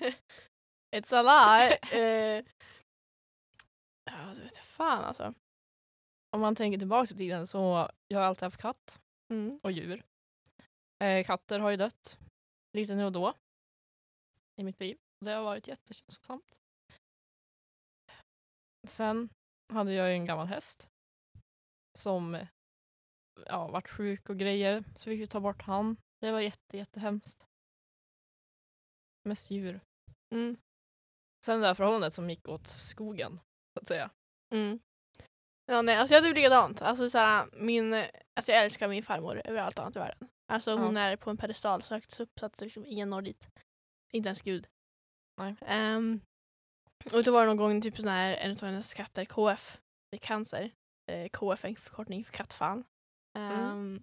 It's 0.96 1.14
a 1.14 1.22
lie. 1.22 2.44
ja, 4.12 4.34
du 4.34 4.40
vet 4.42 4.58
fan 4.58 5.04
alltså. 5.04 5.34
om 6.36 6.40
man 6.40 6.56
tänker 6.56 6.78
tillbaka 6.78 7.14
i 7.14 7.18
tiden 7.18 7.46
så 7.46 7.90
jag 8.08 8.18
har 8.18 8.26
alltid 8.26 8.42
haft 8.42 8.60
katt 8.60 9.00
Mm. 9.32 9.60
och 9.62 9.72
djur. 9.72 10.04
Eh, 11.04 11.24
katter 11.24 11.58
har 11.60 11.70
ju 11.70 11.76
dött 11.76 12.18
lite 12.72 12.94
nu 12.94 13.04
och 13.04 13.12
då 13.12 13.34
i 14.56 14.64
mitt 14.64 14.80
liv. 14.80 14.98
Det 15.24 15.30
har 15.30 15.42
varit 15.42 15.68
jättekänslosamt. 15.68 16.58
Sen 18.88 19.28
hade 19.72 19.92
jag 19.92 20.12
en 20.12 20.26
gammal 20.26 20.46
häst 20.46 20.88
som 21.98 22.46
ja, 23.46 23.68
vart 23.68 23.88
sjuk 23.88 24.28
och 24.30 24.38
grejer 24.38 24.84
så 24.96 25.10
vi 25.10 25.18
fick 25.18 25.30
ta 25.30 25.40
bort 25.40 25.62
han. 25.62 25.96
Det 26.20 26.32
var 26.32 26.40
jätte, 26.40 26.76
jättehemskt. 26.76 27.46
Mest 29.28 29.50
djur. 29.50 29.80
Mm. 30.34 30.56
Sen 31.44 31.60
det 31.60 31.66
där 31.66 31.74
förhållandet 31.74 32.14
som 32.14 32.30
gick 32.30 32.48
åt 32.48 32.66
skogen 32.66 33.40
så 33.74 33.80
att 33.80 33.88
säga. 33.88 34.10
Mm. 34.54 34.80
Ja, 35.66 35.82
nej, 35.82 35.96
alltså 35.96 36.14
jag 36.14 36.24
typ 36.24 36.36
likadant. 36.36 36.82
Alltså, 36.82 37.10
såhär, 37.10 37.48
min, 37.52 37.94
alltså 38.34 38.52
jag 38.52 38.64
älskar 38.64 38.88
min 38.88 39.02
farmor 39.02 39.42
över 39.44 39.60
allt 39.60 39.78
annat 39.78 39.96
i 39.96 39.98
världen. 39.98 40.28
Alltså 40.52 40.76
hon 40.76 40.96
är 40.96 41.16
på 41.16 41.30
en 41.30 41.36
pedestal 41.36 41.82
så 41.82 41.94
högt 41.94 42.20
upp 42.20 42.40
så 42.40 42.46
att 42.46 42.60
liksom 42.60 42.86
ingen 42.86 43.10
når 43.10 43.22
dit. 43.22 43.48
Inte 44.12 44.28
ens 44.28 44.42
gud. 44.42 44.66
Nej. 45.40 45.56
Ehm, 45.60 46.20
och 47.14 47.24
då 47.24 47.32
var 47.32 47.40
det 47.40 47.46
någon 47.46 47.56
gång 47.56 47.82
typ 47.82 47.96
sån 47.96 48.08
här, 48.08 48.34
en 48.34 48.52
av 48.52 48.62
hennes 48.62 48.94
katter, 48.94 49.24
KF, 49.24 49.80
fick 50.14 50.22
cancer. 50.22 50.70
Eh, 51.10 51.28
KF 51.28 51.64
är 51.64 51.68
en 51.68 51.76
förkortning 51.76 52.24
för 52.24 52.32
kattfan. 52.32 52.84
Um, 53.38 54.02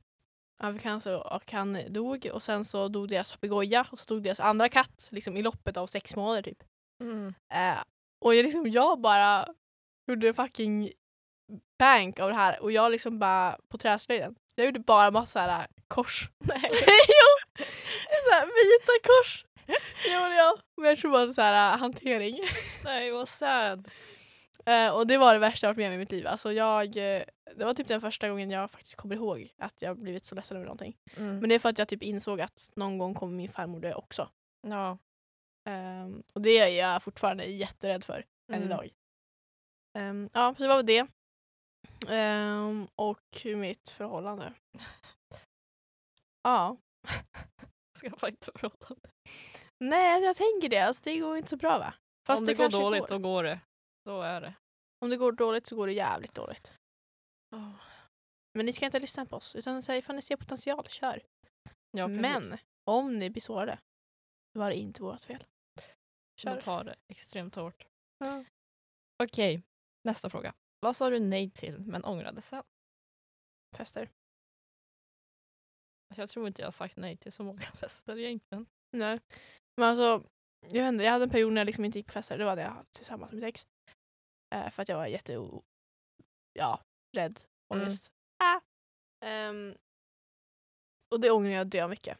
Han 0.59 0.73
fick 0.73 0.81
cancer 0.81 1.33
och 1.33 1.51
han 1.51 1.93
dog 1.93 2.29
och 2.33 2.43
sen 2.43 2.65
så 2.65 2.87
dog 2.87 3.09
deras 3.09 3.31
papegoja 3.31 3.87
och 3.91 3.99
så 3.99 4.13
dog 4.13 4.23
deras 4.23 4.39
andra 4.39 4.69
katt 4.69 5.09
liksom 5.11 5.37
i 5.37 5.41
loppet 5.41 5.77
av 5.77 5.87
sex 5.87 6.15
månader 6.15 6.41
typ. 6.41 6.63
Mm. 7.03 7.33
Eh, 7.53 7.83
och 8.19 8.35
jag, 8.35 8.43
liksom, 8.43 8.69
jag 8.69 9.01
bara 9.01 9.47
gjorde 10.07 10.33
fucking 10.33 10.91
bank 11.79 12.19
av 12.19 12.29
det 12.29 12.35
här 12.35 12.61
och 12.61 12.71
jag 12.71 12.91
liksom 12.91 13.19
bara 13.19 13.57
på 13.67 13.77
träslöjden. 13.77 14.35
Jag 14.55 14.65
gjorde 14.65 14.79
bara 14.79 15.11
massa 15.11 15.39
här, 15.39 15.67
kors. 15.87 16.29
Nej. 16.39 16.69
jo! 17.07 17.63
Så 18.25 18.31
här, 18.31 18.45
vita 18.45 19.07
kors. 19.07 19.45
Gjorde 20.05 20.35
jag. 20.35 20.59
Men 20.77 20.89
jag 20.89 20.97
tror 20.97 21.11
bara 21.11 21.33
så 21.33 21.41
här 21.41 21.73
äh, 21.73 21.79
hantering. 21.79 22.39
Nej 22.83 23.11
vad 23.11 23.29
sad. 23.29 23.89
Eh, 24.65 24.89
och 24.89 25.07
det 25.07 25.17
var 25.17 25.33
det 25.33 25.39
värsta 25.39 25.67
jag 25.67 25.73
varit 25.73 25.77
med 25.77 25.87
om 25.87 25.93
i 25.93 25.97
mitt 25.97 26.11
liv. 26.11 26.27
Alltså 26.27 26.53
jag, 26.53 26.87
eh, 26.87 27.23
det 27.55 27.65
var 27.65 27.73
typ 27.73 27.87
den 27.87 28.01
första 28.01 28.29
gången 28.29 28.51
jag 28.51 28.71
faktiskt 28.71 28.95
kommer 28.95 29.15
ihåg 29.15 29.49
att 29.57 29.81
jag 29.81 29.97
blivit 29.97 30.25
så 30.25 30.35
ledsen 30.35 30.57
över 30.57 30.65
någonting. 30.65 30.97
Mm. 31.17 31.39
Men 31.39 31.49
det 31.49 31.55
är 31.55 31.59
för 31.59 31.69
att 31.69 31.79
jag 31.79 31.87
typ 31.87 32.03
insåg 32.03 32.41
att 32.41 32.71
någon 32.75 32.97
gång 32.97 33.13
kommer 33.13 33.33
min 33.33 33.49
farmor 33.49 33.79
dö 33.79 33.93
också. 33.93 34.29
ja. 34.67 34.97
Ehm, 35.67 36.23
och 36.33 36.41
det 36.41 36.57
är 36.59 36.67
jag 36.67 37.03
fortfarande 37.03 37.43
jätterädd 37.45 38.03
för 38.03 38.25
än 38.51 38.55
Mm. 38.55 38.67
idag. 38.67 38.89
Ehm, 39.97 40.29
ja, 40.33 40.55
så 40.57 40.63
det 40.63 40.69
var 40.69 40.83
det. 40.83 41.07
Ehm, 42.09 42.87
och 42.95 43.45
mitt 43.55 43.89
förhållande. 43.89 44.53
Ja. 46.43 46.77
Skaffa 48.01 48.29
inte 48.29 48.51
förhållande. 48.55 49.09
Nej, 49.79 50.23
jag 50.23 50.35
tänker 50.35 50.69
det. 50.69 50.79
Alltså, 50.79 51.01
det 51.03 51.17
går 51.19 51.37
inte 51.37 51.49
så 51.49 51.57
bra 51.57 51.79
va? 51.79 51.93
Fast 52.27 52.39
Om 52.39 52.45
det, 52.45 52.53
går 52.53 52.63
kanske 52.63 52.79
dåligt 52.79 53.01
går. 53.01 53.07
då 53.07 53.19
går 53.19 53.43
det. 53.43 53.59
Så 54.03 54.21
är 54.21 54.41
det. 54.41 54.53
Om 55.01 55.09
det 55.09 55.17
går 55.17 55.31
dåligt 55.31 55.67
så 55.67 55.75
går 55.75 55.87
det 55.87 55.93
jävligt 55.93 56.33
dåligt. 56.33 56.73
Oh. 57.55 57.71
Men 58.53 58.65
ni 58.65 58.73
ska 58.73 58.85
inte 58.85 58.99
lyssna 58.99 59.25
på 59.25 59.35
oss. 59.35 59.55
Utan 59.55 59.83
säg 59.83 59.97
ifall 59.99 60.15
ni 60.15 60.21
ser 60.21 60.37
potential, 60.37 60.87
kör. 60.89 61.21
Ja. 61.91 62.07
Men 62.07 62.57
om 62.83 63.19
ni 63.19 63.29
blir 63.29 63.41
sårade, 63.41 63.79
var 64.53 64.69
det 64.69 64.75
inte 64.75 65.01
vårt 65.03 65.21
fel. 65.21 65.43
Kör. 66.37 66.61
tar 66.61 66.83
det 66.83 66.95
extremt 67.07 67.55
hårt. 67.55 67.87
Ja. 68.17 68.45
Okej, 69.23 69.63
nästa 70.03 70.29
fråga. 70.29 70.53
Vad 70.79 70.95
sa 70.95 71.09
du 71.09 71.19
nej 71.19 71.49
till 71.49 71.79
men 71.79 72.05
ångrade 72.05 72.41
sen? 72.41 72.63
Fester. 73.77 74.11
Alltså, 76.09 76.21
Jag 76.21 76.29
tror 76.29 76.47
inte 76.47 76.61
jag 76.61 76.67
har 76.67 76.71
sagt 76.71 76.97
nej 76.97 77.17
till 77.17 77.31
så 77.31 77.43
många 77.43 77.61
fester 77.81 78.17
egentligen. 78.17 78.65
Nej. 78.91 79.19
Men 79.77 79.89
alltså, 79.89 80.29
jag 80.61 80.83
vet 80.83 80.93
inte, 80.93 81.03
jag 81.03 81.11
hade 81.11 81.23
en 81.23 81.29
period 81.29 81.53
när 81.53 81.61
jag 81.61 81.65
liksom 81.65 81.85
inte 81.85 81.99
gick 81.99 82.07
på 82.07 82.13
fester. 82.13 82.37
Det 82.37 82.45
var 82.45 82.55
det 82.55 82.61
jag 82.61 82.71
hade 82.71 82.89
tillsammans 82.91 83.31
med 83.31 83.41
mitt 83.43 83.49
ex. 83.49 83.67
Eh, 84.55 84.69
för 84.69 84.81
att 84.81 84.89
jag 84.89 84.97
var 84.97 85.07
jätte... 85.07 85.33
Ja, 86.53 86.81
rädd. 87.17 87.39
Mm. 87.73 87.87
Ångest. 87.87 88.11
Ah. 88.43 88.61
Ehm, 89.25 89.77
och 91.13 91.19
det 91.19 91.31
ångrar 91.31 91.51
jag 91.51 91.67
dö 91.67 91.87
mycket. 91.87 92.17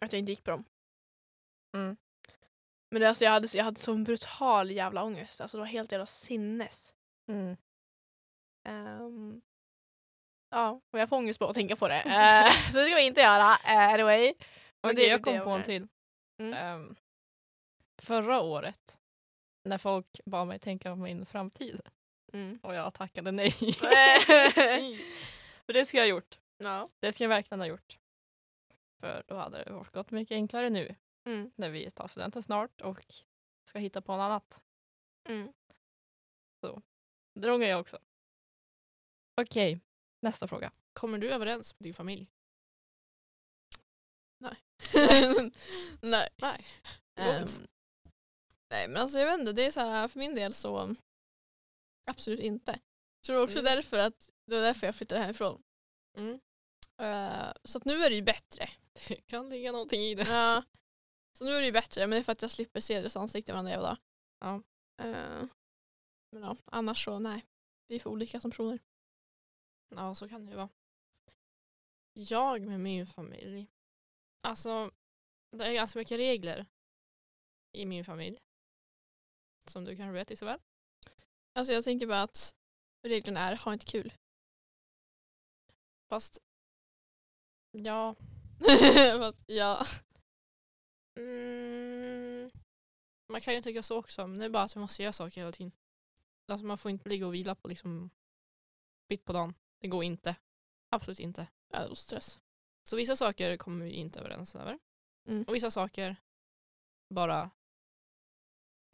Att 0.00 0.12
jag 0.12 0.18
inte 0.18 0.32
gick 0.32 0.44
på 0.44 0.50
dem. 0.50 0.64
Mm. 1.76 1.96
Men 2.94 3.00
det, 3.00 3.08
alltså, 3.08 3.24
jag, 3.24 3.30
hade, 3.30 3.48
jag 3.54 3.64
hade 3.64 3.80
sån 3.80 4.04
brutal 4.04 4.70
jävla 4.70 5.02
ångest. 5.04 5.40
Alltså 5.40 5.56
det 5.56 5.60
var 5.60 5.66
helt 5.66 5.92
jävla 5.92 6.06
sinnes. 6.06 6.94
Mm. 7.28 7.56
Ehm, 8.68 9.40
ja, 10.50 10.80
och 10.90 10.98
jag 10.98 11.08
får 11.08 11.16
ångest 11.16 11.38
på 11.38 11.46
att 11.46 11.54
tänka 11.54 11.76
på 11.76 11.88
det. 11.88 12.00
Eh, 12.00 12.52
så 12.72 12.78
det 12.78 12.84
ska 12.84 12.94
vi 12.94 13.06
inte 13.06 13.20
göra. 13.20 13.52
Uh, 13.52 13.94
anyway. 13.94 14.34
Men 14.82 14.96
det 14.96 15.06
jag 15.06 15.22
kom 15.22 15.34
det 15.34 15.40
på 15.40 15.50
en 15.50 15.62
till. 15.62 15.88
Mm. 16.40 16.54
Ehm, 16.54 16.96
förra 18.02 18.40
året, 18.40 18.98
när 19.64 19.78
folk 19.78 20.20
bad 20.24 20.46
mig 20.46 20.58
tänka 20.58 20.90
på 20.90 20.96
min 20.96 21.26
framtid 21.26 21.80
Mm. 22.32 22.58
och 22.62 22.74
jag 22.74 22.94
tackade 22.94 23.32
nej. 23.32 23.50
För 25.66 25.72
det 25.72 25.84
ska 25.84 25.96
jag 25.96 26.04
ha 26.04 26.08
gjort. 26.08 26.38
ja. 26.58 26.88
Det 27.00 27.12
ska 27.12 27.24
jag 27.24 27.28
verkligen 27.28 27.60
ha 27.60 27.66
gjort. 27.66 27.98
För 29.00 29.22
då 29.26 29.36
hade 29.36 29.64
det 29.64 29.72
varit 29.72 29.92
gått 29.92 30.10
mycket 30.10 30.34
enklare 30.34 30.70
nu 30.70 30.94
Mm. 31.24 31.50
när 31.56 31.70
vi 31.70 31.90
tar 31.90 32.08
studenten 32.08 32.42
snart 32.42 32.80
och 32.80 33.06
ska 33.64 33.78
hitta 33.78 34.00
på 34.02 34.12
något 34.12 34.22
annat. 34.22 34.62
Mm. 35.28 35.52
Det 37.40 37.50
ångrar 37.50 37.68
jag 37.68 37.80
också. 37.80 37.98
Okej, 39.40 39.80
nästa 40.22 40.48
fråga. 40.48 40.72
Kommer 40.92 41.18
du 41.18 41.30
överens 41.30 41.74
med 41.78 41.84
din 41.86 41.94
familj? 41.94 42.30
nej. 44.38 44.56
Nej. 46.36 46.66
Ehm, 47.14 47.46
nej 48.70 48.88
men 48.88 48.96
alltså 48.96 49.18
jag 49.18 49.26
vet 49.26 49.40
inte, 49.40 49.52
det 49.52 49.66
är 49.66 49.70
så 49.70 49.80
här 49.80 50.08
för 50.08 50.18
min 50.18 50.34
del 50.34 50.54
så 50.54 50.94
absolut 52.10 52.40
inte. 52.40 52.72
Jag 53.20 53.26
tror 53.26 53.42
också 53.42 53.58
Mm. 53.58 53.64
därför 53.74 53.98
att 53.98 54.30
det 54.46 54.54
var 54.54 54.62
därför 54.62 54.86
jag 54.86 54.96
flyttade 54.96 55.20
hemifrån. 55.20 55.62
Mm. 56.16 56.40
Eh, 57.00 57.52
så 57.64 57.78
att 57.78 57.84
nu 57.84 58.04
är 58.04 58.10
det 58.10 58.16
ju 58.16 58.22
bättre. 58.22 58.70
Det 59.08 59.14
kan 59.26 59.48
ligga 59.50 59.72
någonting 59.72 60.00
i 60.00 60.14
det. 60.14 60.22
Ja. 60.28 60.62
Så 61.38 61.44
nu 61.44 61.50
är 61.50 61.60
det 61.60 61.66
ju 61.66 61.72
bättre 61.72 62.00
men 62.00 62.10
det 62.10 62.16
är 62.16 62.22
för 62.22 62.32
att 62.32 62.42
jag 62.42 62.50
slipper 62.50 62.80
se 62.80 63.00
deras 63.00 63.16
ansikte 63.16 63.52
varenda 63.52 63.70
jävla 63.70 63.88
dag. 63.88 63.98
Ja. 64.38 64.54
Eh, 65.04 65.46
men 66.30 66.42
ja, 66.42 66.56
annars 66.64 67.04
så 67.04 67.18
nej. 67.18 67.44
Vi 67.88 67.94
är 67.96 68.00
för 68.00 68.10
olika 68.10 68.40
som 68.40 68.50
personer. 68.50 68.78
Ja, 69.88 70.14
så 70.14 70.28
kan 70.28 70.46
det 70.46 70.50
ju 70.50 70.56
vara. 70.56 70.68
Jag 72.12 72.62
med 72.62 72.80
min 72.80 73.06
familj. 73.06 73.66
Alltså, 74.40 74.90
det 75.50 75.64
är 75.64 75.72
ganska 75.72 75.98
mycket 75.98 76.18
regler 76.18 76.66
i 77.72 77.86
min 77.86 78.04
familj. 78.04 78.38
Som 79.70 79.84
du 79.84 79.96
kanske 79.96 80.12
vet 80.12 80.30
Isabel. 80.30 80.58
Alltså 81.52 81.72
jag 81.72 81.84
tänker 81.84 82.06
bara 82.06 82.22
att 82.22 82.54
reglerna 83.02 83.40
är 83.40 83.56
ha 83.56 83.72
inte 83.72 83.86
kul. 83.86 84.14
Fast, 86.08 86.38
ja. 87.70 88.14
Fast, 89.18 89.44
ja. 89.46 89.86
Mm, 91.16 92.50
man 93.28 93.40
kan 93.40 93.54
ju 93.54 93.60
tycka 93.60 93.82
så 93.82 93.98
också. 93.98 94.26
Men 94.26 94.38
det 94.38 94.44
är 94.44 94.48
bara 94.50 94.62
att 94.62 94.76
vi 94.76 94.80
måste 94.80 95.02
göra 95.02 95.12
saker 95.12 95.40
hela 95.40 95.52
tiden. 95.52 95.72
Alltså 96.48 96.66
man 96.66 96.78
får 96.78 96.90
inte 96.90 97.08
ligga 97.08 97.26
och 97.26 97.34
vila 97.34 97.54
på 97.54 97.68
liksom 97.68 98.10
mitt 99.08 99.24
på 99.24 99.32
dagen. 99.32 99.54
Det 99.80 99.88
går 99.88 100.04
inte. 100.04 100.36
Absolut 100.90 101.20
inte. 101.20 101.46
Ja, 101.68 101.86
och 101.86 101.98
stress. 101.98 102.40
Så 102.82 102.96
vissa 102.96 103.16
saker 103.16 103.56
kommer 103.56 103.84
vi 103.84 103.90
inte 103.90 104.20
överens 104.20 104.54
över. 104.54 104.78
Mm. 105.28 105.44
Och 105.48 105.54
vissa 105.54 105.70
saker 105.70 106.16
bara, 107.08 107.50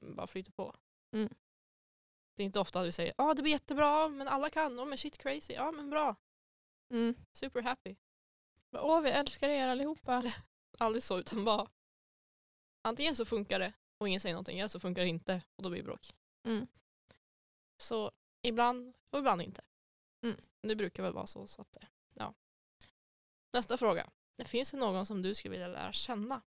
bara 0.03 0.27
flyter 0.27 0.53
på. 0.53 0.77
Mm. 1.13 1.35
Det 2.37 2.43
är 2.43 2.45
inte 2.45 2.61
ofta 2.61 2.83
vi 2.83 2.93
säger 2.93 3.15
ja 3.19 3.31
ah, 3.31 3.35
det 3.35 3.43
blir 3.43 3.53
jättebra 3.53 4.09
men 4.09 4.29
alla 4.29 4.51
kan, 4.51 4.81
oh, 4.81 4.87
men 4.87 4.99
shit 4.99 5.19
crazy, 5.19 5.53
ja 5.53 5.73
men 5.73 5.91
bra, 5.91 6.17
Mm. 6.91 7.15
super 7.33 7.63
happy. 7.63 7.97
Åh, 8.73 9.01
vi 9.01 9.11
älskar 9.11 9.49
er 9.49 9.69
allihopa. 9.69 10.23
Aldrig 10.79 11.03
så 11.03 11.19
utan 11.19 11.45
bara 11.45 11.69
antingen 12.83 13.17
så 13.17 13.25
funkar 13.25 13.59
det 13.59 13.73
och 13.99 14.09
ingen 14.09 14.21
säger 14.21 14.35
någonting 14.35 14.59
eller 14.59 14.69
så 14.69 14.81
funkar 14.81 15.03
det 15.03 15.09
inte 15.09 15.43
och 15.57 15.63
då 15.63 15.71
blir 15.71 15.81
det 15.81 15.87
bråk. 15.87 16.15
Mm. 16.47 16.67
Så 17.77 18.13
ibland 18.43 18.95
och 19.11 19.19
ibland 19.19 19.43
inte. 19.43 19.63
Mm. 20.23 20.37
Det 20.63 20.77
brukar 20.77 21.03
väl 21.03 21.13
vara 21.13 21.27
så. 21.27 21.47
så 21.47 21.63
att, 21.63 21.77
eh, 21.77 21.89
ja. 22.15 22.35
Nästa 23.53 23.77
fråga. 23.77 24.11
Finns 24.45 24.71
det 24.71 24.77
någon 24.77 25.07
som 25.07 25.23
du 25.23 25.35
skulle 25.35 25.53
vilja 25.53 25.69
lära 25.69 25.93
känna? 25.93 26.43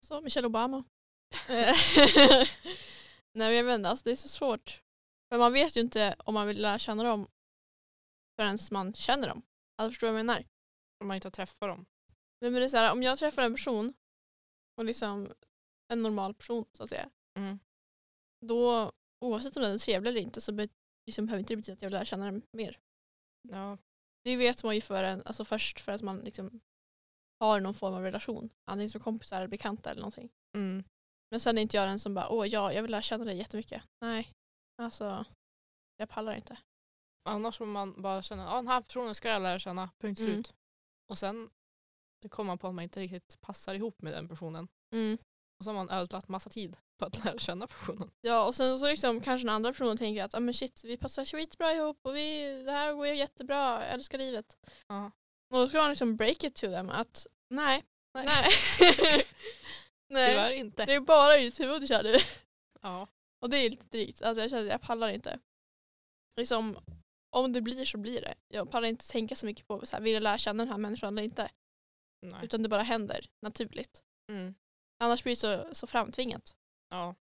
Så 0.00 0.20
Michelle 0.20 0.46
Obama. 0.46 0.84
Nej 3.32 3.56
jag 3.56 3.64
vet 3.64 3.74
inte, 3.74 3.88
alltså, 3.88 4.04
det 4.04 4.10
är 4.10 4.16
så 4.16 4.28
svårt. 4.28 4.82
För 5.28 5.38
man 5.38 5.52
vet 5.52 5.76
ju 5.76 5.80
inte 5.80 6.16
om 6.18 6.34
man 6.34 6.46
vill 6.46 6.62
lära 6.62 6.78
känna 6.78 7.02
dem 7.02 7.28
förrän 8.36 8.58
man 8.70 8.94
känner 8.94 9.28
dem. 9.28 9.42
Alltså 9.76 9.92
förstår 9.92 10.06
du 10.06 10.12
vad 10.12 10.20
jag 10.20 10.26
menar? 10.26 10.44
Om 11.00 11.06
man 11.08 11.14
inte 11.14 11.26
har 11.26 11.30
träffat 11.30 11.68
dem. 11.68 11.86
Men 12.40 12.52
det 12.52 12.64
är 12.64 12.68
så 12.68 12.76
här, 12.76 12.92
om 12.92 13.02
jag 13.02 13.18
träffar 13.18 13.42
en 13.42 13.54
person 13.54 13.94
och 14.80 14.86
liksom 14.86 15.32
en 15.92 16.02
normal 16.02 16.34
person 16.34 16.64
så 16.72 16.82
att 16.82 16.88
säga. 16.88 17.10
Mm. 17.38 17.58
Då 18.46 18.92
oavsett 19.24 19.56
om 19.56 19.62
den 19.62 19.72
är 19.74 19.78
trevlig 19.78 20.10
eller 20.10 20.20
inte 20.20 20.40
så 20.40 20.52
be- 20.52 20.68
liksom, 21.06 21.26
behöver 21.26 21.40
inte 21.40 21.52
det 21.52 21.56
betyda 21.56 21.72
att 21.74 21.82
jag 21.82 21.88
vill 21.88 21.94
lära 21.94 22.04
känna 22.04 22.24
den 22.24 22.42
mer. 22.52 22.78
Ja. 23.48 23.78
Det 24.24 24.36
vet 24.36 24.64
man 24.64 24.74
ju 24.74 24.80
för 24.80 25.04
en, 25.04 25.22
alltså 25.26 25.44
först 25.44 25.80
för 25.80 25.92
att 25.92 26.02
man 26.02 26.18
liksom 26.18 26.60
har 27.40 27.60
någon 27.60 27.74
form 27.74 27.94
av 27.94 28.02
relation. 28.02 28.50
Antingen 28.64 28.90
som 28.90 29.00
kompisar 29.00 29.36
eller 29.36 29.48
bekanta 29.48 29.90
eller 29.90 30.00
någonting. 30.00 30.30
Mm. 30.56 30.84
Men 31.30 31.40
sen 31.40 31.58
är 31.58 31.62
inte 31.62 31.76
jag 31.76 31.88
den 31.88 31.98
som 31.98 32.14
bara, 32.14 32.28
åh 32.28 32.46
ja, 32.46 32.72
jag 32.72 32.82
vill 32.82 32.90
lära 32.90 33.02
känna 33.02 33.24
dig 33.24 33.36
jättemycket. 33.36 33.82
Nej, 34.00 34.32
alltså 34.78 35.24
jag 35.96 36.08
pallar 36.08 36.34
inte. 36.34 36.58
Annars 37.28 37.58
får 37.58 37.66
man 37.66 38.02
bara 38.02 38.22
känna 38.22 38.48
att 38.48 38.58
den 38.58 38.68
här 38.68 38.80
personen 38.80 39.14
ska 39.14 39.28
jag 39.28 39.42
lära 39.42 39.58
känna, 39.58 39.90
punkt 39.98 40.20
Mm. 40.20 40.32
slut. 40.32 40.54
Och 41.08 41.18
sen 41.18 41.50
det 42.22 42.28
kommer 42.28 42.48
man 42.48 42.58
på 42.58 42.68
att 42.68 42.74
man 42.74 42.82
inte 42.82 43.00
riktigt 43.00 43.40
passar 43.40 43.74
ihop 43.74 44.02
med 44.02 44.12
den 44.12 44.28
personen. 44.28 44.68
Mm. 44.92 45.18
Och 45.58 45.64
så 45.64 45.70
har 45.70 45.74
man 45.74 45.90
ödslat 45.90 46.28
massa 46.28 46.50
tid 46.50 46.76
på 46.98 47.04
att 47.04 47.24
lära 47.24 47.38
känna 47.38 47.66
personen. 47.66 48.10
Ja 48.20 48.46
och 48.46 48.54
sen 48.54 48.78
så 48.78 48.86
liksom 48.86 49.20
kanske 49.20 49.46
den 49.46 49.54
andra 49.54 49.72
personen 49.72 49.96
tänker 49.96 50.24
att 50.24 50.34
ah, 50.34 50.40
men 50.40 50.54
shit 50.54 50.84
vi 50.84 50.96
passar 50.96 51.24
skitbra 51.24 51.72
ihop 51.72 51.98
och 52.02 52.16
vi, 52.16 52.62
det 52.62 52.72
här 52.72 52.94
går 52.94 53.06
jättebra, 53.06 53.84
jag 53.84 53.94
älskar 53.94 54.18
livet. 54.18 54.58
Ja. 54.86 55.10
Och 55.50 55.58
då 55.58 55.68
ska 55.68 55.78
man 55.78 55.88
liksom 55.88 56.16
break 56.16 56.44
it 56.44 56.54
to 56.54 56.66
them 56.66 56.90
att 56.90 57.26
nej, 57.50 57.84
Nej. 58.14 58.26
nej. 58.26 58.46
nej. 60.08 60.30
Tyvärr 60.30 60.50
inte. 60.50 60.84
Det 60.84 60.94
är 60.94 61.00
bara 61.00 61.38
i 61.38 61.44
ditt 61.44 61.60
huvud 61.60 61.88
kör 61.88 62.02
du. 62.02 62.18
Ja. 62.80 63.08
Och 63.40 63.50
det 63.50 63.56
är 63.56 63.70
lite 63.70 63.86
drygt. 63.86 64.22
Alltså 64.22 64.40
jag 64.40 64.50
känner 64.50 64.62
att 64.64 64.70
jag 64.70 64.82
pallar 64.82 65.08
inte. 65.08 65.38
Liksom, 66.36 66.78
om 67.30 67.52
det 67.52 67.60
blir 67.60 67.84
så 67.84 67.98
blir 67.98 68.20
det. 68.20 68.34
Jag 68.48 68.70
pallar 68.70 68.88
inte 68.88 69.08
tänka 69.08 69.36
så 69.36 69.46
mycket 69.46 69.66
på 69.66 69.86
så 69.86 69.96
här, 69.96 70.02
vill 70.02 70.12
jag 70.12 70.22
lära 70.22 70.38
känna 70.38 70.62
den 70.64 70.72
här 70.72 70.78
människan 70.78 71.14
eller 71.18 71.22
inte. 71.22 71.50
Nej. 72.22 72.44
Utan 72.44 72.62
det 72.62 72.68
bara 72.68 72.82
händer 72.82 73.30
naturligt. 73.42 74.04
Mm. 74.32 74.54
Annars 74.98 75.22
blir 75.22 75.32
det 75.32 75.36
så, 75.36 75.74
så 75.74 75.86
framtvingat. 75.86 76.56
Ja. 76.88 77.14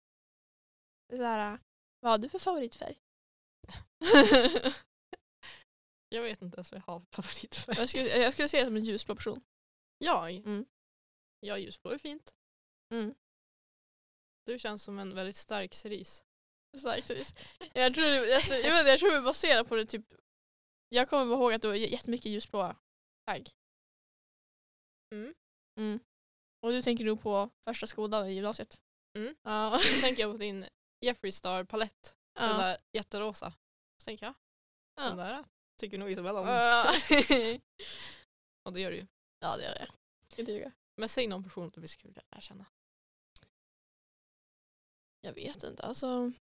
Det 1.08 1.14
är 1.14 1.18
så 1.18 1.24
här, 1.24 1.58
vad 2.00 2.12
har 2.12 2.18
du 2.18 2.28
för 2.28 2.38
favoritfärg? 2.38 3.00
Jag 6.10 6.22
vet 6.22 6.42
inte 6.42 6.56
ens 6.56 6.72
vad 6.72 6.80
jag 6.80 6.86
har 6.86 7.00
för 7.00 7.22
favoritfärg. 7.22 7.76
jag, 7.78 7.88
skulle, 7.88 8.16
jag 8.16 8.32
skulle 8.32 8.48
se 8.48 8.58
det 8.58 8.64
som 8.64 8.76
en 8.76 8.84
ljusblå 8.84 9.14
person. 9.14 9.44
Ja. 9.98 10.30
Mm. 10.30 10.66
Ja, 11.40 11.58
ljusblå 11.58 11.90
är 11.90 11.98
fint. 11.98 12.34
Mm. 12.94 13.14
Du 14.46 14.58
känns 14.58 14.82
som 14.82 14.98
en 14.98 15.14
väldigt 15.14 15.36
stark 15.36 15.74
cerise. 15.74 16.24
Starkt 16.78 17.06
seriöst. 17.06 17.38
Jag 17.74 17.94
tror, 17.94 18.34
alltså, 18.34 18.54
jag, 18.54 18.84
vet, 18.84 18.86
jag 18.86 18.98
tror 18.98 19.12
vi 19.12 19.20
baserar 19.20 19.64
på 19.64 19.76
det 19.76 19.86
typ 19.86 20.14
Jag 20.88 21.08
kommer 21.08 21.34
ihåg 21.34 21.52
att 21.52 21.62
det 21.62 21.68
var 21.68 21.74
jättemycket 21.74 22.32
ljusblåa 22.32 22.76
plagg. 23.26 23.50
Mm. 25.14 25.34
Mm. 25.78 26.00
Och 26.60 26.70
du 26.70 26.82
tänker 26.82 27.04
nog 27.04 27.22
på 27.22 27.50
första 27.64 27.86
skolan 27.86 28.28
i 28.28 28.32
gymnasiet? 28.32 28.80
Mm. 29.16 29.36
Ja. 29.42 29.70
Då 29.94 30.00
tänker 30.00 30.22
jag 30.22 30.32
på 30.32 30.38
din 30.38 30.66
Jeffree 31.00 31.32
Star 31.32 31.64
palett. 31.64 32.16
Den 32.32 32.50
ja. 32.50 32.56
där 32.56 32.78
jätterosa. 32.92 33.52
Så 33.96 34.04
tänker 34.04 34.26
jag, 34.26 34.34
Ja. 34.96 35.02
den 35.02 35.16
där 35.16 35.44
tycker 35.80 35.98
nog 35.98 36.10
Isabella 36.10 36.40
om. 36.40 36.46
Ja. 36.48 36.92
Och 38.62 38.72
det 38.72 38.80
gör 38.80 38.90
du 38.90 38.96
ju. 38.96 39.06
ja 39.40 39.56
det 39.56 39.62
gör 39.62 39.76
jag. 39.80 39.88
Ska 40.28 40.42
inte 40.42 40.52
ljuga. 40.52 40.72
Men 40.96 41.08
säg 41.08 41.26
någon 41.26 41.44
person 41.44 41.70
du 41.74 41.88
skulle 41.88 42.08
vilja 42.08 42.22
lära 42.30 42.40
känna. 42.40 42.66
Jag 45.20 45.32
vet 45.32 45.62
inte 45.62 45.82
alltså. 45.82 46.32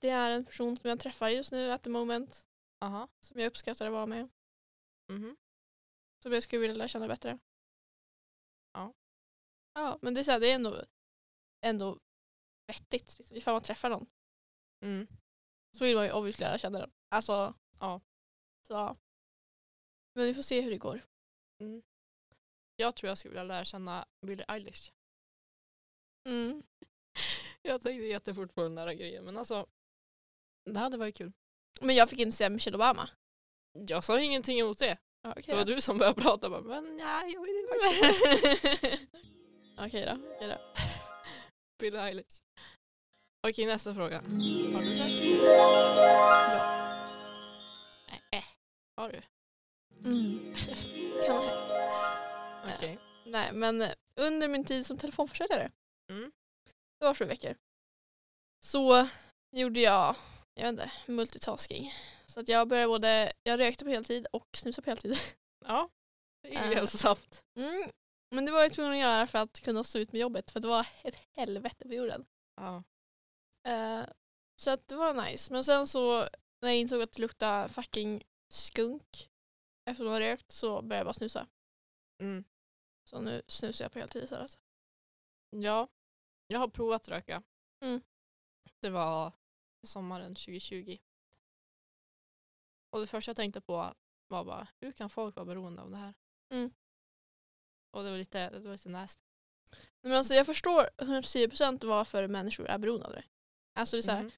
Det 0.00 0.08
är 0.08 0.30
en 0.30 0.44
person 0.44 0.76
som 0.76 0.90
jag 0.90 1.00
träffar 1.00 1.28
just 1.28 1.52
nu 1.52 1.70
at 1.70 1.82
the 1.82 1.90
moment. 1.90 2.46
Aha. 2.80 3.08
Som 3.20 3.40
jag 3.40 3.46
uppskattar 3.46 3.86
att 3.86 3.92
vara 3.92 4.06
med. 4.06 4.28
Mhm. 5.12 5.36
Som 6.24 6.32
jag 6.32 6.42
skulle 6.42 6.60
vilja 6.60 6.76
lära 6.76 6.88
känna 6.88 7.08
bättre. 7.08 7.38
Ja. 8.72 8.94
Ja 9.74 9.98
men 10.02 10.14
det 10.14 10.20
är, 10.20 10.24
så 10.24 10.30
här, 10.30 10.40
det 10.40 10.50
är 10.50 10.54
ändå, 10.54 10.84
ändå 11.60 11.98
vettigt. 12.66 13.18
Liksom. 13.18 13.36
Ifall 13.36 13.54
man 13.54 13.62
träffar 13.62 13.90
någon 13.90 14.06
Mm. 14.80 15.06
så 15.72 15.84
vill 15.84 15.96
man 15.96 16.04
ju 16.04 16.12
obviously 16.12 16.44
lära 16.44 16.58
känna 16.58 16.78
den. 16.78 16.92
Alltså. 17.08 17.54
Ja. 17.80 18.00
Så. 18.62 18.96
Men 20.14 20.24
vi 20.24 20.34
får 20.34 20.42
se 20.42 20.60
hur 20.60 20.70
det 20.70 20.78
går. 20.78 21.06
Mm. 21.60 21.82
Jag 22.76 22.96
tror 22.96 23.08
jag 23.08 23.18
skulle 23.18 23.30
vilja 23.32 23.44
lära 23.44 23.64
känna 23.64 24.08
Billie 24.26 24.44
Eilish. 24.48 24.92
Mm. 26.28 26.62
Jag 27.62 27.82
tänkte 27.82 28.04
jättefort 28.04 28.54
på 28.54 28.62
den 28.62 28.74
där 28.74 28.92
grejen 28.92 29.24
men 29.24 29.36
alltså 29.36 29.66
det 30.64 30.78
hade 30.78 30.96
varit 30.96 31.16
kul. 31.16 31.32
Men 31.80 31.96
jag 31.96 32.10
fick 32.10 32.18
inte 32.18 32.36
säga 32.36 32.50
Michelle 32.50 32.76
Obama. 32.76 33.10
Jag 33.72 34.04
sa 34.04 34.20
ingenting 34.20 34.58
emot 34.60 34.78
det. 34.78 34.98
Okej 35.24 35.44
Det 35.46 35.54
var 35.54 35.64
du 35.64 35.80
som 35.80 35.98
började 35.98 36.20
prata 36.22 36.50
bara, 36.50 36.60
men 36.60 36.96
nej 36.96 37.32
jag 37.32 37.42
vill 37.42 37.66
faktiskt. 37.70 39.02
Okej 39.78 40.04
då. 40.06 40.12
Okej 40.36 40.48
då. 40.48 40.56
Billie 41.80 41.98
Eilish. 41.98 42.40
Okej 43.48 43.66
nästa 43.66 43.94
fråga. 43.94 44.16
Har 44.16 44.80
du 44.80 44.98
den? 44.98 45.08
Ja. 48.30 48.38
Äh, 48.38 48.44
har 48.96 49.08
du? 49.12 49.22
Mm. 50.04 50.38
Okej. 52.76 52.98
Nej 53.26 53.52
men 53.52 53.84
under 54.20 54.48
min 54.48 54.64
tid 54.64 54.86
som 54.86 54.98
telefonförsäljare, 54.98 55.70
Mm. 56.12 56.32
det 57.00 57.06
var 57.06 57.14
sju 57.14 57.24
veckor, 57.24 57.54
så 58.66 59.08
gjorde 59.56 59.80
jag, 59.80 60.16
jag 60.54 60.62
vet 60.64 60.72
inte, 60.72 60.90
multitasking. 61.06 61.92
Så 62.34 62.40
att 62.40 62.48
jag 62.48 62.68
började 62.68 62.88
både, 62.88 63.32
jag 63.42 63.60
rökte 63.60 63.84
på 63.84 63.90
heltid 63.90 64.26
och 64.32 64.56
snusade 64.56 64.84
på 64.84 64.90
heltid. 64.90 65.16
Ja. 65.66 65.90
Det 66.42 66.54
är 66.54 66.70
Äh. 66.70 66.74
hälsosamt. 66.74 67.44
Mm. 67.56 67.90
Men 68.30 68.44
det 68.44 68.52
var 68.52 68.62
jag 68.62 68.72
tvungen 68.72 68.92
att 68.92 68.98
göra 68.98 69.26
för 69.26 69.38
att 69.38 69.60
kunna 69.60 69.84
stå 69.84 69.98
ut 69.98 70.12
med 70.12 70.20
jobbet 70.20 70.50
för 70.50 70.60
det 70.60 70.68
var 70.68 70.86
ett 71.04 71.16
helvete 71.32 71.88
på 71.88 71.94
jorden. 71.94 72.26
Ja. 72.56 72.82
Eh, 73.66 74.04
så 74.56 74.70
att 74.70 74.88
det 74.88 74.94
var 74.96 75.14
nice. 75.14 75.52
Men 75.52 75.64
sen 75.64 75.86
så 75.86 76.18
när 76.60 76.68
jag 76.68 76.76
insåg 76.76 77.02
att 77.02 77.12
det 77.12 77.22
luktade 77.22 77.68
fucking 77.68 78.24
skunk 78.48 79.30
efter 79.90 80.04
att 80.04 80.10
man 80.10 80.20
rökt 80.20 80.52
så 80.52 80.82
började 80.82 80.96
jag 80.96 81.06
bara 81.06 81.14
snusa. 81.14 81.46
Mm. 82.20 82.44
Så 83.04 83.20
nu 83.20 83.42
snusar 83.46 83.84
jag 83.84 83.92
på 83.92 83.98
heltid 83.98 84.24
istället. 84.24 84.58
Ja. 85.50 85.88
Jag 86.46 86.58
har 86.58 86.68
provat 86.68 87.08
röka. 87.08 87.42
Mm. 87.80 88.00
Det 88.80 88.90
var 88.90 89.32
sommaren 89.86 90.34
2020. 90.34 90.98
Och 92.94 93.00
det 93.00 93.06
första 93.06 93.28
jag 93.28 93.36
tänkte 93.36 93.60
på 93.60 93.94
var 94.28 94.44
bara, 94.44 94.68
hur 94.80 94.92
kan 94.92 95.10
folk 95.10 95.36
vara 95.36 95.46
beroende 95.46 95.82
av 95.82 95.90
det 95.90 95.96
här? 95.98 96.14
Mm. 96.52 96.70
Och 97.90 98.02
det 98.04 98.10
var 98.10 98.18
lite, 98.18 98.50
det 98.50 98.60
var 98.60 98.72
lite 98.72 98.88
nasty. 98.88 99.22
Men 100.02 100.12
alltså 100.12 100.34
jag 100.34 100.46
förstår 100.46 100.88
110% 100.98 101.84
varför 101.86 102.28
människor 102.28 102.66
är 102.66 102.78
beroende 102.78 103.06
av 103.06 103.12
det. 103.12 103.24
Alltså 103.78 103.96
det 103.96 104.00
är 104.00 104.02
så 104.02 104.10
här, 104.10 104.22
Mhm. 104.22 104.30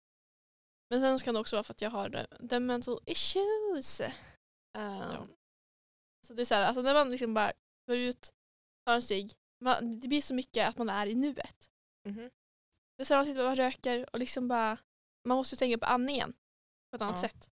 Men 0.90 1.00
sen 1.00 1.18
kan 1.18 1.34
det 1.34 1.40
också 1.40 1.56
vara 1.56 1.64
för 1.64 1.72
att 1.72 1.80
jag 1.82 1.90
har 1.90 2.26
the, 2.48 2.60
mental 2.60 3.00
issues. 3.06 4.00
Um, 4.78 5.26
Så 6.26 6.34
det 6.34 6.42
är 6.42 6.44
så 6.44 6.54
här, 6.54 6.62
alltså 6.64 6.82
när 6.82 6.94
man 6.94 7.10
liksom 7.10 7.34
bara 7.34 7.52
går 7.86 7.96
ut, 7.96 8.34
tar 8.86 8.94
en 8.94 9.02
cigg, 9.02 9.34
det 10.02 10.08
blir 10.08 10.22
så 10.22 10.34
mycket 10.34 10.68
att 10.68 10.78
man 10.78 10.88
är 10.88 11.06
i 11.06 11.14
nuet. 11.14 11.70
Mhm. 12.08 12.30
Det 12.96 13.02
är 13.02 13.04
så 13.04 13.14
här, 13.14 13.18
man 13.18 13.26
sitter 13.26 13.48
och 13.50 13.56
röker 13.56 14.06
och 14.12 14.18
liksom 14.18 14.48
bara, 14.48 14.78
man 15.24 15.36
måste 15.36 15.54
ju 15.54 15.58
tänka 15.58 15.78
på 15.78 15.86
andningen 15.86 16.32
på 16.90 16.96
ett 16.96 17.02
annat 17.02 17.22
Ja. 17.22 17.28
sätt. 17.28 17.50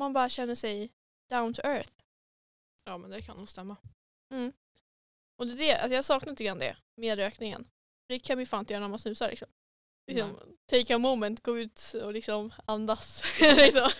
Man 0.00 0.12
bara 0.12 0.28
känner 0.28 0.54
sig 0.54 0.92
down 1.28 1.54
to 1.54 1.60
earth. 1.64 1.92
Ja 2.84 2.98
men 2.98 3.10
det 3.10 3.22
kan 3.22 3.36
nog 3.36 3.48
stämma. 3.48 3.76
Mm. 4.30 4.52
Och 5.38 5.46
det 5.46 5.52
är 5.52 5.56
det, 5.56 5.80
alltså 5.80 5.94
jag 5.94 6.04
saknar 6.04 6.30
lite 6.30 6.44
grann 6.44 6.58
det 6.58 6.76
med 6.96 7.18
rökningen. 7.18 7.70
Det 8.08 8.18
kan 8.18 8.38
vi 8.38 8.46
fan 8.46 8.60
inte 8.60 8.72
göra 8.72 8.80
när 8.80 8.88
man 8.88 8.98
snusar 8.98 9.28
liksom. 9.28 9.48
liksom 10.06 10.56
take 10.66 10.94
a 10.94 10.98
moment, 10.98 11.42
gå 11.42 11.58
ut 11.58 11.80
och 12.02 12.12
liksom 12.12 12.52
andas. 12.66 13.22
liksom. 13.40 13.90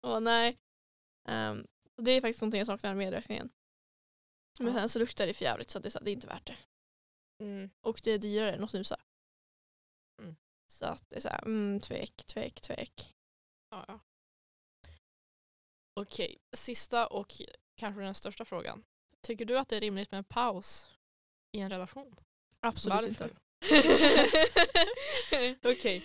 och 0.00 0.22
nej. 0.22 0.58
Ehm, 1.28 1.66
och 1.96 2.04
det 2.04 2.10
är 2.10 2.20
faktiskt 2.20 2.40
någonting 2.40 2.58
jag 2.58 2.66
saknar 2.66 2.94
med 2.94 3.12
rökningen. 3.12 3.50
Men 4.58 4.72
Ja. 4.74 4.80
sen 4.80 4.88
så 4.88 4.98
luktar 4.98 5.26
det 5.26 5.34
för 5.34 5.44
jävligt 5.44 5.70
så 5.70 5.78
det 5.78 5.88
är, 5.88 5.90
så 5.90 5.98
det 5.98 6.10
är 6.10 6.12
inte 6.12 6.26
värt 6.26 6.46
det. 6.46 6.56
Mm. 7.44 7.70
Och 7.80 8.00
det 8.04 8.10
är 8.10 8.18
dyrare 8.18 8.52
än 8.54 8.64
att 8.64 8.70
snusa. 8.70 9.00
Mm. 10.22 10.36
Så 10.66 10.84
att 10.86 11.10
det 11.10 11.16
är 11.16 11.20
såhär, 11.20 11.42
mm, 11.44 11.80
tvek, 11.80 12.26
tvek, 12.26 12.60
tvek. 12.60 13.14
Ja, 13.70 13.84
ja. 13.88 14.00
Okej, 16.00 16.38
sista 16.52 17.06
och 17.06 17.32
kanske 17.76 18.00
den 18.02 18.14
största 18.14 18.44
frågan. 18.44 18.84
Tycker 19.20 19.44
du 19.44 19.58
att 19.58 19.68
det 19.68 19.76
är 19.76 19.80
rimligt 19.80 20.10
med 20.10 20.18
en 20.18 20.24
paus 20.24 20.90
i 21.52 21.60
en 21.60 21.70
relation? 21.70 22.14
Absolut 22.60 22.96
Varför? 22.96 23.08
inte. 23.08 23.36
Okej. 25.70 26.04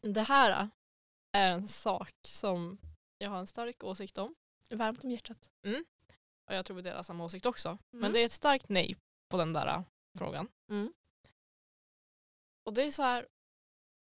Det 0.00 0.22
här 0.22 0.68
är 1.32 1.50
en 1.52 1.68
sak 1.68 2.14
som 2.28 2.78
jag 3.18 3.30
har 3.30 3.38
en 3.38 3.46
stark 3.46 3.84
åsikt 3.84 4.18
om. 4.18 4.34
Varmt 4.70 5.04
om 5.04 5.10
hjärtat. 5.10 5.50
Och 6.48 6.54
jag 6.54 6.66
tror 6.66 6.76
vi 6.76 6.82
delar 6.82 7.02
samma 7.02 7.24
åsikt 7.24 7.46
också. 7.46 7.78
Men 7.90 8.00
Mm. 8.00 8.12
det 8.12 8.18
är 8.20 8.24
ett 8.26 8.32
starkt 8.32 8.68
nej 8.68 8.96
på 9.28 9.36
den 9.36 9.52
där 9.52 9.66
äh, 9.66 9.82
frågan. 10.18 10.48
Mm. 10.70 10.92
Och 12.66 12.74
det 12.74 12.82
är 12.82 12.90
så 12.90 13.02
här, 13.02 13.26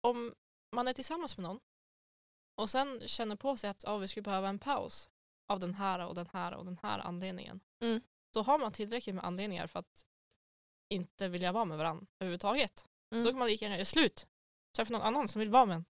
om 0.01 0.35
man 0.75 0.87
är 0.87 0.93
tillsammans 0.93 1.37
med 1.37 1.43
någon 1.43 1.59
och 2.55 2.69
sen 2.69 3.07
känner 3.07 3.35
på 3.35 3.57
sig 3.57 3.69
att 3.69 3.83
oh, 3.85 3.97
vi 3.99 4.07
skulle 4.07 4.21
behöva 4.23 4.49
en 4.49 4.59
paus 4.59 5.09
av 5.47 5.59
den 5.59 5.73
här 5.73 6.07
och 6.07 6.15
den 6.15 6.27
här 6.33 6.53
och 6.53 6.65
den 6.65 6.77
här 6.81 6.99
anledningen. 6.99 7.59
Mm. 7.81 8.01
Då 8.33 8.41
har 8.41 8.59
man 8.59 8.71
tillräckligt 8.71 9.15
med 9.15 9.25
anledningar 9.25 9.67
för 9.67 9.79
att 9.79 10.05
inte 10.89 11.27
vilja 11.27 11.51
vara 11.51 11.65
med 11.65 11.77
varandra 11.77 12.07
överhuvudtaget. 12.19 12.79
Så 12.79 13.15
Mm. 13.15 13.23
då 13.25 13.29
kan 13.31 13.39
man 13.39 13.47
lika 13.47 13.65
gärna 13.65 13.75
göra 13.75 13.85
slut. 13.85 14.27
Träffa 14.75 14.93
någon 14.93 15.01
annan 15.01 15.27
som 15.27 15.39
vill 15.39 15.49
vara 15.49 15.65
med 15.65 15.75
en. 15.75 15.85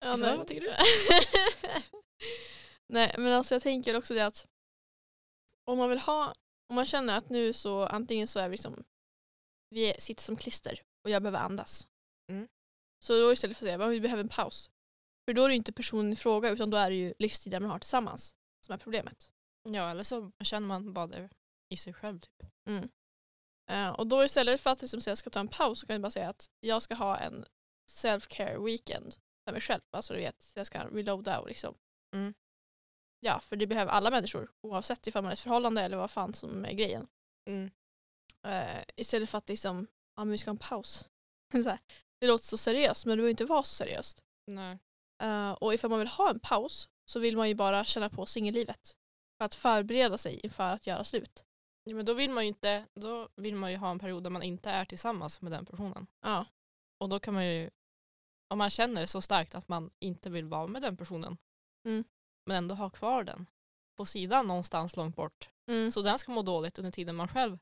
Ja, 0.00 0.14
Isabel, 0.14 0.28
nej. 0.30 0.38
vad 0.38 0.46
tycker 0.46 0.60
du? 0.60 0.72
nej 2.86 3.14
men 3.18 3.32
alltså 3.32 3.54
jag 3.54 3.62
tänker 3.62 3.96
också 3.96 4.14
det 4.14 4.26
att 4.26 4.46
om 5.64 5.78
man 5.78 5.90
vill 5.90 5.98
ha, 5.98 6.34
om 6.68 6.74
man 6.74 6.86
känner 6.86 7.18
att 7.18 7.28
nu 7.28 7.52
så 7.52 7.86
antingen 7.86 8.28
så 8.28 8.38
är 8.38 8.48
vi 8.48 8.52
liksom, 8.52 8.84
vi 9.68 9.94
sitter 9.98 10.22
som 10.22 10.36
klister 10.36 10.82
och 11.04 11.10
jag 11.10 11.22
behöver 11.22 11.38
andas. 11.38 11.88
Mm. 12.98 13.04
Så 13.04 13.20
då 13.20 13.32
istället 13.32 13.56
för 13.56 13.66
att 13.66 13.68
säga 13.72 13.84
att 13.84 13.92
vi 13.92 14.00
behöver 14.00 14.22
en 14.22 14.28
paus. 14.28 14.70
För 15.24 15.34
då 15.34 15.44
är 15.44 15.48
det 15.48 15.54
ju 15.54 15.56
inte 15.56 15.72
personen 15.72 16.12
i 16.12 16.16
fråga 16.16 16.50
utan 16.50 16.70
då 16.70 16.76
är 16.76 16.90
det 16.90 16.96
ju 16.96 17.14
livstiden 17.18 17.62
man 17.62 17.70
har 17.70 17.78
tillsammans 17.78 18.36
som 18.66 18.72
är 18.72 18.78
problemet. 18.78 19.32
Ja, 19.62 19.90
eller 19.90 20.02
så 20.02 20.32
känner 20.40 20.68
man 20.68 20.92
bara 20.92 21.06
det 21.06 21.28
i 21.68 21.76
sig 21.76 21.92
själv. 21.92 22.20
Typ. 22.20 22.52
Eh, 23.70 23.90
och 23.90 24.06
då 24.06 24.24
istället 24.24 24.60
för 24.60 24.70
att 24.70 24.80
liksom 24.82 25.00
säga 25.00 25.12
att 25.12 25.16
jag 25.16 25.18
ska 25.18 25.30
ta 25.30 25.40
en 25.40 25.48
paus 25.48 25.80
så 25.80 25.86
kan 25.86 25.94
jag 25.94 26.02
bara 26.02 26.10
säga 26.10 26.28
att 26.28 26.50
jag 26.60 26.82
ska 26.82 26.94
ha 26.94 27.16
en 27.16 27.44
self-care 27.90 28.64
weekend 28.64 29.16
för 29.44 29.52
mig 29.52 29.60
själv. 29.60 29.80
Alltså 29.90 30.12
du 30.14 30.20
vet, 30.20 30.52
jag 30.54 30.66
ska 30.66 30.84
reloada 30.84 31.40
och 31.40 31.48
liksom. 31.48 31.74
Mm. 32.14 32.34
Ja, 33.20 33.40
för 33.40 33.56
det 33.56 33.66
behöver 33.66 33.92
alla 33.92 34.10
människor 34.10 34.50
oavsett 34.60 35.06
ifall 35.06 35.22
man 35.22 35.28
är 35.28 35.32
i 35.32 35.34
ett 35.34 35.40
förhållande 35.40 35.82
eller 35.82 35.96
vad 35.96 36.10
fan 36.10 36.34
som 36.34 36.64
är 36.64 36.72
grejen. 36.72 37.06
Mm. 37.46 37.70
Eh, 38.46 38.82
istället 38.96 39.30
för 39.30 39.38
att 39.38 39.48
liksom, 39.48 39.86
ja 40.16 40.24
men 40.24 40.32
vi 40.32 40.38
ska 40.38 40.50
ha 40.50 40.54
en 40.54 40.58
paus. 40.58 41.08
så 41.52 41.68
här, 41.68 41.78
det 42.20 42.26
låter 42.26 42.44
så 42.44 42.56
seriöst 42.58 43.06
men 43.06 43.10
det 43.10 43.16
behöver 43.16 43.30
inte 43.30 43.44
vara 43.44 43.62
så 43.62 43.74
seriöst. 43.74 44.22
Nej. 44.46 44.78
Eh, 45.22 45.50
och 45.52 45.74
ifall 45.74 45.90
man 45.90 45.98
vill 45.98 46.08
ha 46.08 46.30
en 46.30 46.40
paus 46.40 46.88
så 47.04 47.18
vill 47.20 47.36
man 47.36 47.48
ju 47.48 47.54
bara 47.54 47.84
känna 47.84 48.10
på 48.10 48.26
singellivet. 48.26 48.96
För 49.38 49.44
att 49.44 49.54
förbereda 49.54 50.18
sig 50.18 50.40
inför 50.40 50.72
att 50.72 50.86
göra 50.86 51.04
slut. 51.04 51.44
Ja, 51.84 51.94
men 51.94 52.04
då 52.04 52.14
vill 52.14 52.30
man 52.30 52.44
ju 52.44 52.48
inte, 52.48 52.84
då 52.94 53.28
vill 53.36 53.54
man 53.54 53.70
ju 53.70 53.76
ha 53.76 53.90
en 53.90 53.98
period 53.98 54.22
där 54.22 54.30
man 54.30 54.42
inte 54.42 54.70
är 54.70 54.84
tillsammans 54.84 55.40
med 55.40 55.52
den 55.52 55.66
personen. 55.66 56.06
Ja. 56.22 56.46
Och 57.00 57.08
då 57.08 57.20
kan 57.20 57.34
man 57.34 57.46
ju, 57.46 57.70
om 58.48 58.58
man 58.58 58.70
känner 58.70 59.06
så 59.06 59.20
starkt 59.22 59.54
att 59.54 59.68
man 59.68 59.90
inte 59.98 60.30
vill 60.30 60.44
vara 60.44 60.66
med 60.66 60.82
den 60.82 60.96
personen, 60.96 61.36
Mm. 61.84 62.04
men 62.46 62.56
ändå 62.56 62.74
ha 62.74 62.90
kvar 62.90 63.24
den 63.24 63.46
på 63.96 64.04
sidan 64.06 64.46
någonstans 64.46 64.96
långt 64.96 65.16
bort. 65.16 65.48
Mm. 65.68 65.92
Så 65.92 66.02
den 66.02 66.18
ska 66.18 66.32
må 66.32 66.42
dåligt 66.42 66.78
under 66.78 66.90
tiden 66.90 67.16
man 67.16 67.28
själv 67.28 67.58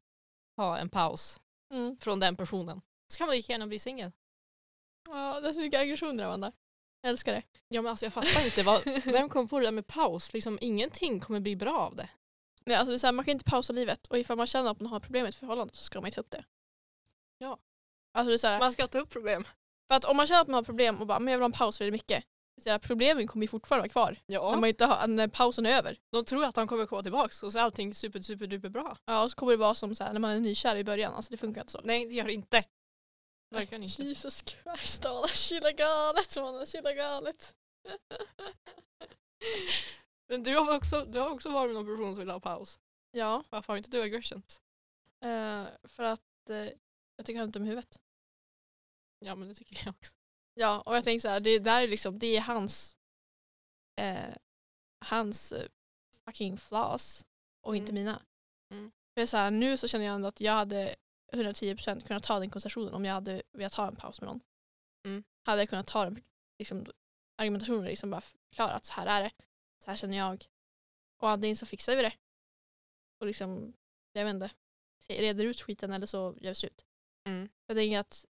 har 0.56 0.78
en 0.78 0.88
paus 0.88 1.40
Mm. 1.70 1.96
från 1.98 2.20
den 2.20 2.36
personen. 2.36 2.80
Så 3.08 3.18
kan 3.18 3.26
man 3.26 3.36
lika 3.36 3.52
gärna 3.52 3.66
bli 3.66 3.78
singel. 3.78 4.12
Ja, 5.08 5.40
det 5.40 5.48
är 5.48 5.52
så 5.52 5.60
mycket 5.60 5.80
aggressioner 5.80 6.24
Amanda. 6.24 6.52
Jag 7.00 7.10
älskar 7.10 7.32
det. 7.32 7.42
Ja 7.68 7.82
men 7.82 7.90
alltså 7.90 8.06
jag 8.06 8.12
fattar 8.12 8.44
inte, 8.44 8.62
vad, 8.62 8.82
vem 9.04 9.28
kom 9.28 9.48
på 9.48 9.58
det 9.58 9.66
där 9.66 9.72
med 9.72 9.86
paus? 9.86 10.32
Liksom 10.32 10.58
ingenting 10.60 11.20
kommer 11.20 11.40
bli 11.40 11.56
bra 11.56 11.78
av 11.80 11.96
det. 11.96 12.08
Nej, 12.64 12.76
alltså 12.76 12.90
det 12.90 12.96
är 12.96 12.98
så 12.98 13.06
här, 13.06 13.12
man 13.12 13.24
kan 13.24 13.32
inte 13.32 13.44
pausa 13.44 13.72
livet 13.72 14.06
och 14.06 14.18
ifall 14.18 14.36
man 14.36 14.46
känner 14.46 14.70
att 14.70 14.80
man 14.80 14.92
har 14.92 15.00
problem 15.00 15.22
med 15.22 15.28
ett 15.28 15.34
förhållande 15.34 15.74
så 15.74 15.84
ska 15.84 16.00
man 16.00 16.10
ju 16.10 16.14
ta 16.14 16.20
upp 16.20 16.30
det. 16.30 16.44
Ja. 17.38 17.58
Alltså 18.14 18.28
det 18.28 18.34
är 18.34 18.38
så 18.38 18.46
här, 18.46 18.58
Man 18.60 18.72
ska 18.72 18.86
ta 18.86 18.98
upp 18.98 19.10
problem. 19.10 19.44
för 19.88 19.96
att 19.96 20.04
om 20.04 20.16
man 20.16 20.26
känner 20.26 20.40
att 20.40 20.48
man 20.48 20.54
har 20.54 20.62
problem 20.62 21.00
och 21.00 21.06
bara 21.06 21.18
men 21.18 21.32
jag 21.32 21.38
vill 21.38 21.42
ha 21.42 21.46
en 21.46 21.52
paus 21.52 21.78
för 21.78 21.84
det 21.84 21.88
är 21.88 21.92
mycket. 21.92 22.24
Så 22.62 22.70
här, 22.70 22.78
problemen 22.78 23.26
kommer 23.26 23.44
ju 23.44 23.48
fortfarande 23.48 23.82
vara 23.82 23.88
kvar. 23.88 24.18
Ja. 24.26 24.50
När, 24.50 24.60
man 24.60 24.68
inte 24.68 24.84
har, 24.84 25.06
när 25.06 25.28
pausen 25.28 25.66
är 25.66 25.78
över. 25.78 25.98
De 26.12 26.24
tror 26.24 26.44
att 26.44 26.56
han 26.56 26.66
kommer 26.66 26.86
komma 26.86 27.02
tillbaka 27.02 27.46
och 27.46 27.52
så 27.52 27.58
är 27.58 27.62
allting 27.62 27.94
super 27.94 28.20
super 28.20 28.46
duper 28.46 28.68
bra. 28.68 28.96
Ja, 29.04 29.22
och 29.22 29.30
så 29.30 29.36
kommer 29.36 29.52
det 29.52 29.58
vara 29.58 29.74
som 29.74 29.94
så 29.94 30.04
här, 30.04 30.12
när 30.12 30.20
man 30.20 30.30
är 30.30 30.40
nykär 30.40 30.76
i 30.76 30.84
början. 30.84 31.14
Alltså 31.14 31.30
det 31.30 31.36
funkar 31.36 31.60
inte 31.60 31.72
så. 31.72 31.80
Nej 31.84 32.06
det 32.06 32.14
gör 32.14 32.24
det 32.24 32.32
inte. 32.32 32.64
Verkligen 33.50 33.82
inte. 33.84 34.02
Jesus 34.02 34.42
Christ, 34.46 35.04
Amanda. 35.04 35.28
Chilla 35.28 35.72
galet, 35.72 36.36
Amanda. 36.36 36.66
Chilla 36.66 36.92
galet. 36.92 37.56
Men 40.28 40.42
du 40.42 40.56
har, 40.56 40.76
också, 40.76 41.04
du 41.04 41.18
har 41.18 41.30
också 41.30 41.50
varit 41.50 41.74
med 41.74 41.84
någon 41.84 41.96
person 41.96 42.14
som 42.14 42.18
vill 42.18 42.30
ha 42.30 42.40
paus. 42.40 42.78
Ja, 43.10 43.44
Varför 43.50 43.72
har 43.72 43.78
inte 43.78 43.90
du 43.90 44.02
aggressions? 44.02 44.60
eh, 45.24 45.64
för 45.84 46.02
att 46.02 46.50
eh, 46.50 46.56
jag 47.16 47.26
tycker 47.26 47.38
han 47.38 47.48
är 47.48 47.52
dum 47.52 47.64
i 47.64 47.68
huvudet. 47.68 48.00
Ja 49.18 49.34
men 49.34 49.48
det 49.48 49.54
tycker 49.54 49.82
jag 49.84 49.94
också. 49.94 50.12
Ja, 50.54 50.80
och 50.86 50.96
jag 50.96 51.04
tänker 51.04 51.20
så 51.20 51.28
här, 51.28 51.40
det 51.40 51.58
där 51.58 51.82
är 51.82 51.88
liksom, 51.88 52.18
det 52.18 52.36
är 52.36 52.40
hans 52.40 52.96
eh, 54.00 54.34
hans 55.04 55.52
fucking 56.24 56.58
flaws 56.58 57.26
och 57.60 57.76
inte 57.76 57.92
Mm. 57.92 58.04
mina. 58.04 58.22
Mm. 58.70 58.92
För 59.14 59.26
så 59.26 59.36
här, 59.36 59.50
nu 59.50 59.76
så 59.76 59.88
känner 59.88 60.04
jag 60.04 60.14
ändå 60.14 60.28
att 60.28 60.40
jag 60.40 60.52
hade 60.52 60.96
110% 61.32 62.06
kunnat 62.06 62.22
ta 62.22 62.38
den 62.38 62.50
konversationen 62.50 62.94
om 62.94 63.04
jag 63.04 63.14
hade 63.14 63.42
velat 63.52 63.74
ha 63.74 63.88
en 63.88 63.96
paus 63.96 64.20
med 64.20 64.28
någon. 64.28 64.40
Mm. 65.04 65.24
Hade 65.42 65.62
jag 65.62 65.68
kunnat 65.68 65.86
ta 65.86 66.04
den 66.04 66.22
liksom, 66.58 66.86
argumentationen 67.36 67.80
och 67.80 67.90
liksom 67.90 68.10
bara 68.10 68.20
förklara 68.20 68.72
att 68.72 68.84
så 68.84 68.92
här 68.92 69.06
är 69.06 69.22
det, 69.22 69.30
så 69.84 69.90
här 69.90 69.96
känner 69.96 70.16
jag. 70.16 70.44
Och 71.20 71.30
antingen 71.30 71.56
så 71.56 71.66
fixar 71.66 71.96
vi 71.96 72.02
det 72.02 72.12
och 73.20 73.26
liksom, 73.26 73.72
jag 74.12 74.24
vet 74.24 74.34
inte, 74.34 74.50
reder 75.08 75.44
ut 75.44 75.60
skiten 75.60 75.92
eller 75.92 76.06
så 76.06 76.34
gör 76.40 76.50
vi 76.50 76.54
slut. 76.54 76.86
Mm. 77.24 77.48
Jag 77.66 77.76
tänker 77.76 77.98
att, 77.98 78.26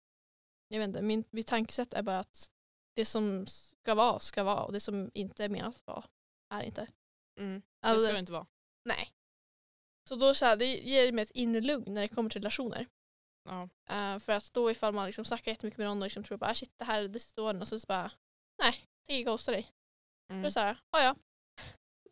jag 0.69 0.79
vet 0.79 0.89
inte, 0.89 1.03
min, 1.03 1.25
mitt 1.31 1.47
tankesätt 1.47 1.95
är 1.95 2.03
bara 2.03 2.19
att 2.19 2.53
det 2.95 3.05
som 3.05 3.47
ska 3.47 3.95
vara 3.95 4.19
ska 4.19 4.45
vara 4.45 4.63
och 4.65 4.73
det 4.73 4.81
som 4.81 5.11
inte 5.15 5.45
är 5.45 5.49
menat 5.49 5.77
att 5.77 5.87
vara 5.87 6.05
är 6.51 6.63
inte. 6.63 6.87
Mm. 7.39 7.61
Det 7.61 7.87
Alltså, 7.87 8.05
ska 8.05 8.13
det 8.13 8.19
inte 8.19 8.33
vara. 8.33 8.47
Nej. 8.85 9.13
Så 10.09 10.17
då 10.17 10.35
så 10.35 10.45
här, 10.45 10.57
det 10.57 10.67
ger 10.67 11.13
mig 11.13 11.23
ett 11.23 11.31
inre 11.31 11.61
lugn 11.61 11.95
när 11.95 12.01
det 12.03 12.09
kommer 12.09 12.31
till 12.31 12.41
relationer. 12.41 12.87
Ja. 13.45 13.69
Eh, 13.91 14.19
för 14.19 14.33
att 14.33 14.53
då 14.53 14.71
ifall 14.71 14.95
man 14.95 15.07
liksom 15.07 15.25
snackar 15.25 15.51
jättemycket 15.53 15.79
med 15.79 15.87
någon 15.87 15.99
och 16.03 16.07
liksom 16.07 16.25
tror 16.25 16.39
bara 16.39 16.51
"Ah, 16.51 16.55
shit 16.55 16.73
det 16.79 16.85
här 16.85 17.03
är 17.03 17.09
det 17.09 17.19
sista 17.19 17.43
åren 17.43 17.63
och 17.63 17.69
så, 17.69 17.81
så 17.81 17.87
bara 17.87 18.13
nej, 18.63 18.87
tänker 19.07 19.31
ghosta 19.31 19.53
dig. 19.53 19.73
Mm. 20.31 20.43
Då 20.43 20.47
är 20.47 20.49
det 20.49 20.53
såhär, 20.53 20.79
ja 20.91 21.03
ja. 21.03 21.17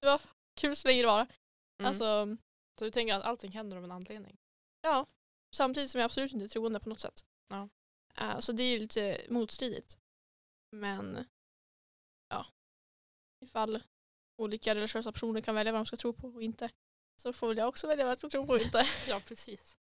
Det 0.00 0.06
var 0.06 0.20
kul 0.60 0.76
så 0.76 0.88
länge 0.88 1.02
det 1.02 1.06
var. 1.06 1.20
Mm. 1.20 1.88
Alltså, 1.88 2.36
så 2.78 2.84
du 2.84 2.90
tänker 2.90 3.14
att 3.14 3.22
allting 3.22 3.52
händer 3.52 3.76
av 3.76 3.84
en 3.84 3.92
anledning? 3.92 4.36
ja. 4.82 5.06
Samtidigt 5.54 5.90
som 5.90 5.98
jag 5.98 6.04
absolut 6.06 6.32
inte 6.32 6.44
är 6.44 6.48
troende 6.48 6.80
på 6.80 6.88
något 6.88 7.00
sätt. 7.00 7.24
Ja. 7.48 7.68
Eh, 8.14 8.38
så 8.40 8.52
det 8.52 8.62
är 8.62 8.70
ju 8.70 8.78
lite 8.78 9.26
motstridigt. 9.30 9.98
Men 10.76 11.24
ja, 12.28 12.46
ifall 13.44 13.82
olika 14.42 14.74
religiösa 14.74 15.12
personer 15.12 15.40
kan 15.40 15.54
välja 15.54 15.72
vad 15.72 15.78
de 15.80 15.86
ska 15.86 15.96
tro 15.96 16.12
på 16.12 16.28
och 16.28 16.42
inte 16.42 16.70
så 17.20 17.32
får 17.32 17.54
jag 17.56 17.68
också 17.68 17.86
välja 17.86 18.04
vad 18.04 18.10
jag 18.10 18.18
ska 18.18 18.28
tro 18.28 18.46
på 18.46 18.52
och 18.52 18.58
inte. 18.60 18.86
Ja 19.08 19.20
precis. 19.28 19.76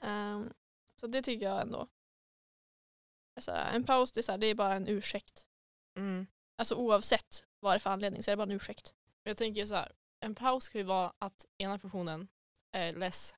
Ehm, 0.00 0.52
så 1.00 1.06
det 1.06 1.22
tycker 1.22 1.46
jag 1.46 1.60
ändå. 1.60 1.88
är 3.34 3.40
såhär, 3.40 3.74
en 3.76 3.84
paus 3.84 4.12
det 4.12 4.20
är, 4.20 4.22
såhär, 4.22 4.38
det 4.38 4.46
är 4.46 4.54
bara 4.54 4.74
en 4.74 4.88
ursäkt. 4.88 5.46
Mm. 5.96 6.26
Alltså 6.56 6.74
oavsett 6.74 7.44
vad 7.60 7.72
det 7.72 7.76
är 7.76 7.78
för 7.78 7.90
anledning 7.90 8.22
så 8.22 8.30
är 8.30 8.32
det 8.32 8.36
bara 8.36 8.42
en 8.42 8.50
ursäkt. 8.56 8.94
Jag 9.22 9.36
tänker 9.36 9.66
så 9.66 9.74
här, 9.74 9.92
en 10.20 10.34
paus 10.34 10.68
kan 10.68 10.78
ju 10.78 10.84
vara 10.84 11.12
att 11.18 11.46
ena 11.58 11.78
personen 11.78 12.28
är 12.72 12.92
less 12.92 13.34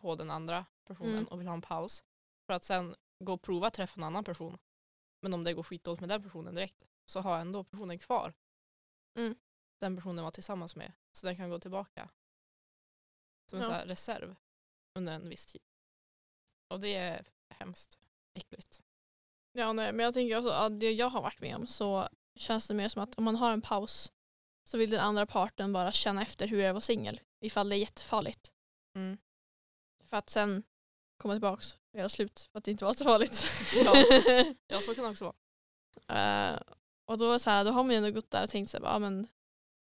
på 0.00 0.14
den 0.14 0.30
andra 0.30 0.66
personen 0.84 1.12
Mm. 1.12 1.24
och 1.24 1.40
vill 1.40 1.46
ha 1.46 1.54
en 1.54 1.62
paus. 1.62 2.04
För 2.46 2.54
att 2.54 2.64
sen 2.64 2.94
gå 3.18 3.32
och 3.32 3.42
prova 3.42 3.66
att 3.66 3.74
träffa 3.74 4.00
en 4.00 4.04
annan 4.04 4.24
person. 4.24 4.58
Men 5.20 5.34
om 5.34 5.44
det 5.44 5.54
går 5.54 5.62
skitdåligt 5.62 6.00
med 6.00 6.08
den 6.08 6.22
personen 6.22 6.54
direkt 6.54 6.84
så 7.04 7.20
har 7.20 7.38
ändå 7.38 7.64
personen 7.64 7.98
kvar 7.98 8.34
Mm. 9.16 9.36
den 9.80 9.96
personen 9.96 10.24
var 10.24 10.30
tillsammans 10.30 10.76
med. 10.76 10.92
Så 11.12 11.26
den 11.26 11.36
kan 11.36 11.50
gå 11.50 11.58
tillbaka 11.60 12.10
som 13.50 13.58
en 13.58 13.62
Ja. 13.62 13.68
så 13.68 13.72
här 13.74 13.86
reserv 13.86 14.36
under 14.94 15.12
en 15.12 15.28
viss 15.28 15.46
tid. 15.46 15.62
Och 16.68 16.80
det 16.80 16.94
är 16.94 17.26
hemskt 17.50 17.98
äckligt. 18.34 18.82
Ja, 19.52 19.72
nej, 19.72 19.92
men 19.92 20.04
jag 20.04 20.14
tänker 20.14 20.38
också 20.38 20.50
att 20.50 20.80
det 20.80 20.92
jag 20.92 21.10
har 21.10 21.22
varit 21.22 21.40
med 21.40 21.56
om 21.56 21.66
så 21.66 22.08
känns 22.34 22.68
det 22.68 22.74
mer 22.74 22.88
som 22.88 23.02
att 23.02 23.14
om 23.14 23.24
man 23.24 23.36
har 23.36 23.52
en 23.52 23.62
paus 23.62 24.12
så 24.64 24.78
vill 24.78 24.90
den 24.90 25.00
andra 25.00 25.26
parten 25.26 25.72
bara 25.72 25.92
känna 25.92 26.22
efter 26.22 26.48
hur 26.48 26.58
det 26.58 26.64
är 26.64 26.68
att 26.68 26.74
vara 26.74 26.80
singel 26.80 27.20
ifall 27.40 27.68
det 27.68 27.76
är 27.76 27.78
jättefarligt. 27.78 28.52
Mm. 28.96 29.18
För 30.04 30.16
att 30.16 30.30
sen 30.30 30.62
komma 31.16 31.34
tillbaks 31.34 31.74
och 31.92 31.98
göra 31.98 32.08
slut 32.08 32.48
för 32.52 32.58
att 32.58 32.64
det 32.64 32.70
inte 32.70 32.84
var 32.84 32.92
så 32.92 33.04
farligt. 33.04 33.46
Ja. 33.84 33.94
Ja 34.66 34.80
så 34.80 34.94
kan 34.94 35.04
det 35.04 35.10
också 35.10 35.24
vara. 35.24 36.52
Eh, 36.52 36.60
och 37.04 37.18
då, 37.18 37.38
så 37.38 37.50
här, 37.50 37.64
då 37.64 37.70
har 37.70 37.82
man 37.82 37.90
ju 37.90 37.96
ändå 37.96 38.10
gått 38.10 38.30
där 38.30 38.44
och 38.44 38.50
tänkt 38.50 38.70
sig, 38.70 38.80
ja, 38.82 38.98
men, 38.98 39.26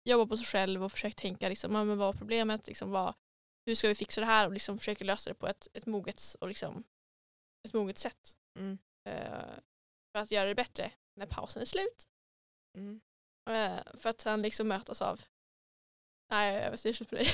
jobba 0.04 0.26
på 0.26 0.38
sig 0.38 0.46
själv 0.46 0.84
och 0.84 0.92
försökt 0.92 1.18
tänka 1.18 1.50
liksom, 1.50 1.76
ja, 1.76 1.84
men 1.84 1.98
vad 1.98 2.16
är 2.16 2.20
problemet, 2.20 2.68
liksom, 2.68 2.92
vad, 2.92 3.14
hur 3.68 3.76
ska 3.76 3.88
vi 3.88 3.96
fixa 3.96 4.22
det 4.22 4.28
här 4.28 4.48
och 4.48 4.54
liksom 4.54 4.78
försöka 4.78 5.06
lösa 5.06 5.30
det 5.30 5.34
på 5.34 5.48
ett, 5.48 5.68
ett, 5.74 5.86
moget, 5.86 6.36
och 6.40 6.48
liksom, 6.48 6.84
ett 7.64 7.74
moget 7.74 7.98
sätt. 7.98 8.38
Mm. 8.56 8.78
Eh, 9.04 9.60
för 10.12 10.20
att 10.20 10.32
göra 10.32 10.48
det 10.48 10.56
bättre 10.56 10.92
när 11.14 11.26
pausen 11.26 11.62
är 11.62 11.66
slut. 11.66 12.08
Mm. 12.78 13.02
Eh, 13.50 13.98
för 13.98 14.10
att 14.10 14.22
sen 14.22 14.42
liksom 14.42 14.68
mötas 14.68 15.02
av 15.02 15.22
Nej, 16.30 16.54
jag 16.54 16.80
slut 16.80 16.98
för 17.10 17.16
dig. 17.16 17.28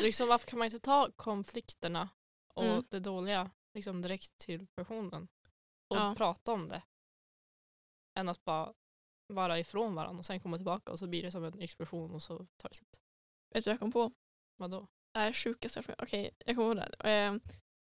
liksom, 0.02 0.28
varför 0.28 0.46
kan 0.46 0.58
man 0.58 0.66
inte 0.66 0.78
ta 0.78 1.10
konflikterna 1.16 2.08
och 2.54 2.64
Mm. 2.64 2.84
det 2.90 3.00
dåliga 3.00 3.50
liksom, 3.74 4.02
direkt 4.02 4.38
till 4.38 4.66
personen 4.66 5.28
och 5.88 5.96
Ja. 5.96 6.14
prata 6.18 6.52
om 6.52 6.68
det? 6.68 6.82
Än 8.14 8.28
att 8.28 8.44
bara 8.44 8.74
vara 9.26 9.58
ifrån 9.58 9.94
varandra 9.94 10.18
och 10.18 10.26
sen 10.26 10.40
komma 10.40 10.56
tillbaka 10.56 10.92
och 10.92 10.98
så 10.98 11.06
blir 11.06 11.22
det 11.22 11.30
som 11.30 11.44
en 11.44 11.60
explosion 11.60 12.14
och 12.14 12.22
så 12.22 12.46
tar 12.56 12.68
det 12.68 12.74
slut. 12.74 13.00
vet 13.50 13.64
du 13.64 13.70
vad 13.70 13.72
jag 13.74 13.80
kom 13.80 13.92
på? 13.92 14.12
Vadå? 14.56 14.88
Är 15.12 15.32
sjukaste 15.32 15.82
jag 15.86 15.96
Okej, 15.98 16.30
jag 16.46 16.56
kommer 16.56 16.68
ihåg 16.68 16.76
det. 16.76 17.10
Eh, 17.10 17.34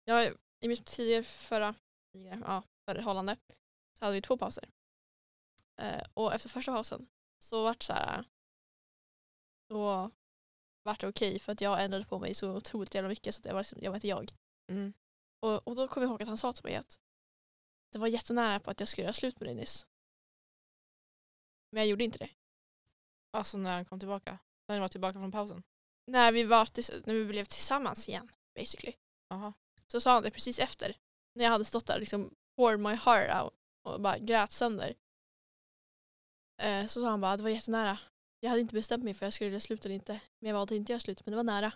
jag, 0.05 0.35
I 0.61 0.69
mitt 0.69 0.87
tidigare 0.87 1.23
förra, 1.23 1.75
ja, 2.45 2.63
förhållande 2.85 3.37
så 3.99 4.05
hade 4.05 4.15
vi 4.15 4.23
två 4.23 4.37
pauser. 4.37 4.69
Eh, 5.77 6.03
och 6.15 6.35
efter 6.35 6.49
första 6.49 6.73
pausen 6.73 7.07
så 7.39 7.63
vart 7.63 7.79
det 7.79 7.85
så 7.85 7.93
här 7.93 8.25
då 9.69 10.11
vart 10.83 11.01
det 11.01 11.09
okej 11.09 11.39
för 11.39 11.53
att 11.53 11.61
jag 11.61 11.85
ändrade 11.85 12.05
på 12.05 12.19
mig 12.19 12.35
så 12.35 12.57
otroligt 12.57 12.95
jävla 12.95 13.09
mycket 13.09 13.35
så 13.35 13.39
att 13.39 13.45
jag 13.45 13.53
var, 13.55 13.61
liksom, 13.61 13.79
jag 13.83 13.91
var 13.91 13.97
inte 13.97 14.09
jag. 14.09 14.33
Mm. 14.69 14.93
Och, 15.41 15.69
och 15.69 15.77
då 15.77 15.89
kom 15.89 16.03
jag 16.03 16.11
ihåg 16.11 16.23
att 16.23 16.29
han 16.29 16.39
sa 16.39 16.53
till 16.53 16.65
mig 16.65 16.77
att 16.77 17.01
det 17.93 17.99
var 17.99 18.07
jättenära 18.07 18.61
på 18.61 18.71
att 18.71 18.81
jag 18.81 18.89
skulle 18.89 19.05
göra 19.05 19.13
slut 19.13 19.41
med 19.41 19.49
dig 19.49 19.55
nyss. 19.55 19.87
Men 21.71 21.81
jag 21.81 21.89
gjorde 21.89 22.05
inte 22.05 22.19
det. 22.19 22.31
Alltså 23.31 23.59
när 23.59 23.75
han 23.75 23.85
kom 23.85 23.99
tillbaka. 23.99 24.39
När 24.67 24.75
ni 24.77 24.81
var 24.81 24.89
tillbaka 24.89 25.19
från 25.19 25.33
pausen. 25.33 25.63
När 26.07 26.33
vi, 26.33 26.45
var 26.45 26.69
när 27.07 27.15
vi 27.15 27.25
blev 27.25 27.45
tillsammans 27.45 28.09
igen, 28.09 28.33
basically. 28.55 28.93
Jaha. 29.29 29.53
Så 29.87 30.01
sa 30.01 30.13
han 30.13 30.23
det 30.23 30.31
precis 30.31 30.59
efter. 30.59 30.97
När 31.35 31.45
jag 31.45 31.53
hade 31.53 31.65
stått 31.65 31.87
där 31.87 32.01
liksom 32.01 32.35
poured 32.57 32.81
my 32.81 32.95
heart 32.95 33.43
out 33.43 33.55
och 33.83 34.01
bara 34.01 34.19
grät 34.19 34.53
sönder. 34.53 34.95
Eh, 36.63 36.87
så 36.87 37.01
sa 37.01 37.11
han 37.11 37.21
bara 37.21 37.37
det 37.37 37.43
var 37.43 37.51
jättenära. 37.51 37.99
Jag 38.41 38.51
hade 38.51 38.61
inte 38.61 38.75
bestämt 38.75 39.05
mig 39.05 39.15
för 39.15 39.27
jag 39.27 39.33
skulle 39.33 39.51
göra 39.51 39.61
slut 39.61 39.85
eller 39.85 39.95
inte. 39.95 40.21
Men 40.39 40.49
jag 40.49 40.55
valde 40.55 40.77
inte 40.77 40.93
göra 40.93 41.01
slut, 41.01 41.27
men 41.27 41.33
det 41.33 41.37
var 41.37 41.45
nära. 41.45 41.73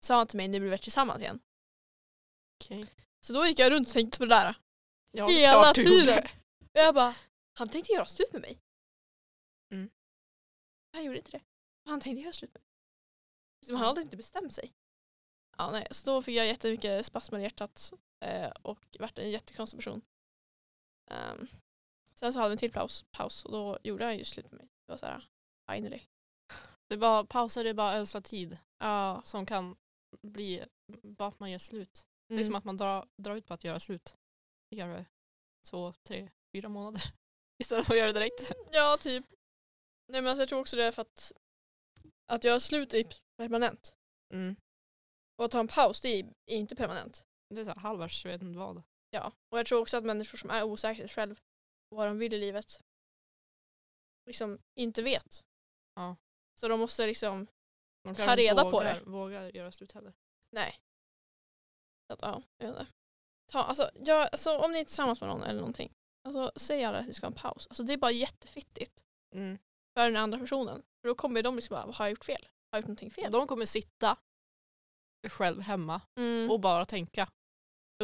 Sa 0.00 0.16
han 0.16 0.26
till 0.26 0.36
mig 0.36 0.48
när 0.48 0.60
vi 0.60 0.68
blev 0.68 0.78
tillsammans 0.78 1.22
igen. 1.22 1.40
Okej. 2.60 2.86
Så 3.20 3.32
då 3.32 3.46
gick 3.46 3.58
jag 3.58 3.72
runt 3.72 3.88
och 3.88 3.94
tänkte 3.94 4.18
på 4.18 4.24
det 4.24 4.34
där. 4.34 4.56
Ja, 5.12 5.28
Hela 5.28 5.72
tiden. 5.74 6.24
Och 6.60 6.80
jag 6.80 6.94
bara, 6.94 7.14
han 7.52 7.68
tänkte 7.68 7.92
göra 7.92 8.06
slut 8.06 8.32
med 8.32 8.42
mig. 8.42 8.60
Mm. 9.72 9.90
Han 10.92 11.04
gjorde 11.04 11.18
inte 11.18 11.30
det. 11.30 11.42
Han 11.84 12.00
tänkte 12.00 12.22
göra 12.22 12.32
slut 12.32 12.54
med 12.54 12.62
han 13.70 13.76
hade 13.86 14.00
inte 14.02 14.16
bestämt 14.16 14.52
sig. 14.52 14.72
Ja, 15.58 15.70
nej. 15.70 15.86
Så 15.90 16.06
då 16.10 16.22
fick 16.22 16.36
jag 16.36 16.46
jättemycket 16.46 17.06
spasmer 17.06 17.38
i 17.38 17.42
hjärtat 17.42 17.92
eh, 18.24 18.50
och 18.62 18.96
vart 19.00 19.18
en 19.18 19.30
jättekonstig 19.30 19.78
person. 19.80 20.02
Ehm, 21.10 21.46
sen 22.14 22.32
så 22.32 22.38
hade 22.38 22.48
vi 22.48 22.52
en 22.52 22.58
till 22.58 22.72
paus, 22.72 23.04
paus 23.10 23.44
och 23.44 23.52
då 23.52 23.78
gjorde 23.82 24.04
han 24.04 24.18
ju 24.18 24.24
slut 24.24 24.44
med 24.50 24.54
mig. 24.60 24.68
Det 24.86 24.92
var 24.92 24.96
såhär, 24.96 25.24
finally. 25.72 26.00
Det 26.88 26.96
bara, 26.96 27.24
pauser 27.24 27.64
är 27.64 27.74
bara 27.74 27.94
ödsla 27.94 28.20
tid 28.20 28.58
Ja. 28.78 29.22
som 29.24 29.46
kan 29.46 29.76
bli 30.22 30.64
bara 31.02 31.28
att 31.28 31.40
man 31.40 31.50
gör 31.50 31.58
slut. 31.58 32.06
Det 32.28 32.34
är 32.34 32.36
Mm. 32.38 32.46
som 32.46 32.54
att 32.54 32.64
man 32.64 32.76
drar, 32.76 33.08
drar 33.16 33.36
ut 33.36 33.46
på 33.46 33.54
att 33.54 33.64
göra 33.64 33.80
slut. 33.80 34.16
Det 34.70 34.76
kanske 34.76 35.04
två, 35.70 35.92
tre, 35.92 36.30
fyra 36.52 36.68
månader. 36.68 37.02
Istället 37.58 37.86
för 37.86 37.94
att 37.94 37.98
göra 37.98 38.12
det 38.12 38.18
direkt. 38.18 38.52
Ja, 38.72 38.96
typ. 39.00 39.26
Nej 40.08 40.22
men 40.22 40.26
alltså, 40.26 40.42
jag 40.42 40.48
tror 40.48 40.60
också 40.60 40.76
det 40.76 40.84
är 40.84 40.92
för 40.92 41.02
att 41.02 41.32
att 42.26 42.44
göra 42.44 42.60
slut 42.60 42.94
är 42.94 43.04
permanent. 43.36 43.94
Mm. 44.32 44.56
Och 45.38 45.44
att 45.44 45.50
ta 45.50 45.60
en 45.60 45.68
paus 45.68 46.00
det 46.00 46.08
är 46.08 46.24
är 46.46 46.56
inte 46.56 46.76
permanent. 46.76 47.24
Det 47.54 47.60
är 47.60 47.64
så 47.64 47.70
här 47.70 47.80
halvvägs, 47.80 48.24
jag 48.24 48.32
vet 48.32 48.42
inte 48.42 48.58
vad. 48.58 48.82
Ja, 49.10 49.32
och 49.52 49.58
jag 49.58 49.66
tror 49.66 49.80
också 49.80 49.96
att 49.96 50.04
människor 50.04 50.38
som 50.38 50.50
är 50.50 50.62
osäkra 50.62 51.08
själv 51.08 51.34
på 51.90 51.96
vad 51.96 52.06
de 52.06 52.18
vill 52.18 52.32
i 52.32 52.38
livet 52.38 52.80
liksom 54.26 54.58
inte 54.74 55.02
vet. 55.02 55.44
Ja. 55.94 56.16
Så 56.60 56.68
de 56.68 56.80
måste 56.80 57.06
liksom, 57.06 57.46
De 58.04 58.14
Ta 58.14 58.22
inte 58.22 58.36
reda 58.36 58.62
på 58.62 58.70
vågar, 58.70 58.94
det. 58.94 59.10
vågar 59.10 59.50
göra 59.56 59.72
slut 59.72 59.92
heller. 59.92 60.12
nej. 60.50 60.80
Så 62.06 62.12
att, 62.12 62.22
ja, 62.22 62.42
jag 62.58 62.66
vet 62.66 62.80
inte. 62.80 62.92
Ta, 63.52 63.62
alltså, 63.62 63.90
ja, 63.94 64.28
alltså, 64.28 64.58
om 64.58 64.72
ni 64.72 64.78
är 64.80 64.84
tillsammans 64.84 65.20
med 65.20 65.30
någon 65.30 65.42
eller 65.42 65.60
någonting, 65.60 65.92
alltså, 66.24 66.52
säg 66.56 66.84
alla 66.84 66.98
att 66.98 67.06
ni 67.06 67.14
ska 67.14 67.26
ha 67.26 67.30
en 67.30 67.38
paus. 67.38 67.66
Alltså, 67.66 67.82
det 67.82 67.92
är 67.92 67.96
bara 67.96 68.10
jättefittigt 68.10 69.04
Mm. 69.34 69.58
för 69.94 70.04
den 70.04 70.16
andra 70.16 70.38
personen. 70.38 70.82
För 71.00 71.08
då 71.08 71.14
kommer 71.14 71.42
de 71.42 71.56
liksom 71.56 71.74
bara, 71.74 71.92
har 71.92 72.04
jag 72.04 72.10
gjort 72.10 72.24
fel? 72.24 72.48
Har 72.74 72.78
gjort 72.78 72.86
någonting 72.86 73.10
fel? 73.10 73.32
De 73.32 73.46
kommer 73.46 73.66
sitta 73.66 74.16
själv 75.28 75.60
hemma 75.60 76.00
Mm. 76.18 76.50
och 76.50 76.60
bara 76.60 76.84
tänka 76.84 77.28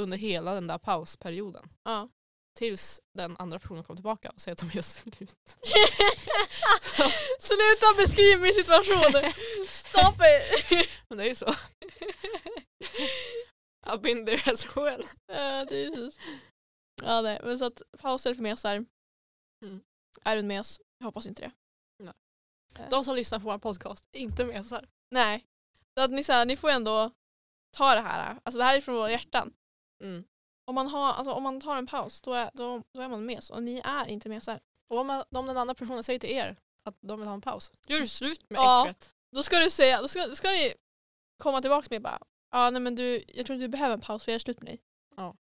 under 0.00 0.16
hela 0.18 0.54
den 0.54 0.66
där 0.66 0.78
pausperioden. 0.78 1.68
ja. 1.84 2.08
Tills 2.58 3.00
den 3.14 3.36
andra 3.36 3.58
personen 3.58 3.84
kommer 3.84 3.96
tillbaka 3.96 4.30
och 4.30 4.40
säger 4.40 4.52
att 4.52 4.58
de 4.58 4.70
gör 4.76 4.82
slut. 4.82 5.36
Sluta 7.38 7.86
beskriva 7.96 8.40
min 8.42 8.54
situation! 8.54 9.12
Stop 9.68 10.16
it! 10.70 10.88
Men 11.08 11.18
det 11.18 11.24
är 11.24 11.28
ju 11.28 11.34
så. 11.34 11.54
I've 13.86 14.00
been 14.00 14.26
there 14.26 14.52
as 14.52 14.76
well. 14.76 15.04
Ja, 15.26 15.64
det 15.64 15.76
är 15.84 15.96
just. 15.96 16.20
Ja, 17.02 17.20
nej. 17.20 17.40
Men 17.44 17.58
så 17.58 17.64
att 17.64 17.82
pauser 17.98 18.34
för 18.34 18.42
mesar. 18.42 18.84
Mm. 19.64 19.80
Är 20.24 20.34
du 20.36 20.40
en 20.40 20.46
mes? 20.46 20.80
Jag 20.98 21.04
hoppas 21.04 21.26
inte 21.26 21.42
det. 21.42 21.50
De 22.90 23.04
som 23.04 23.14
lyssnar 23.16 23.38
på 23.38 23.44
vår 23.44 23.58
podcast, 23.58 24.04
inte 24.12 24.44
mesar. 24.44 24.88
Nej. 25.10 25.46
Så 25.98 26.04
att 26.04 26.10
ni, 26.10 26.24
så 26.24 26.32
här, 26.32 26.44
ni 26.46 26.56
får 26.56 26.70
ändå 26.70 27.10
ta 27.76 27.94
det 27.94 28.00
här. 28.00 28.38
Alltså 28.42 28.58
det 28.58 28.64
här 28.64 28.76
är 28.76 28.80
från 28.80 28.94
våra 28.94 29.10
hjärtan. 29.10 29.52
Mm. 30.04 30.24
Om 30.66 30.74
man, 30.74 30.88
har, 30.88 31.12
alltså, 31.12 31.32
om 31.32 31.42
man 31.42 31.60
tar 31.60 31.76
en 31.76 31.86
paus 31.86 32.22
då 32.22 32.32
är, 32.34 32.50
då, 32.54 32.82
då 32.94 33.00
är 33.00 33.08
man 33.08 33.26
mes 33.26 33.50
och 33.50 33.62
ni 33.62 33.80
är 33.84 34.06
inte 34.08 34.28
mesar. 34.28 34.60
Och 34.88 34.98
om, 34.98 35.06
man, 35.06 35.24
om 35.34 35.46
den 35.46 35.56
andra 35.56 35.74
personen 35.74 36.04
säger 36.04 36.18
till 36.18 36.30
er 36.30 36.56
att 36.84 36.96
de 37.00 37.18
vill 37.20 37.28
ha 37.28 37.34
en 37.34 37.40
paus, 37.40 37.72
gör 37.86 38.00
du 38.00 38.06
slut 38.08 38.50
med 38.50 38.58
Ja. 38.58 38.82
äcklet. 38.82 39.10
Då 39.36 39.42
ska 39.42 39.58
du 39.58 39.70
säga, 39.70 40.02
då 40.02 40.08
ska, 40.08 40.26
då 40.26 40.34
ska 40.34 40.48
ni 40.50 40.74
komma 41.42 41.60
tillbaka 41.60 41.86
med 41.90 42.02
bara 42.02 42.18
ja 42.50 42.70
nej 42.70 42.82
men 42.82 42.94
du, 42.94 43.24
jag 43.28 43.46
tror 43.46 43.54
inte 43.54 43.64
du 43.64 43.68
behöver 43.68 43.94
en 43.94 44.00
paus 44.00 44.24
för 44.24 44.32
jag 44.32 44.34
är 44.34 44.38
slut 44.38 44.60
med 44.62 44.72
dig. 44.72 44.80
Ja. 45.16 45.34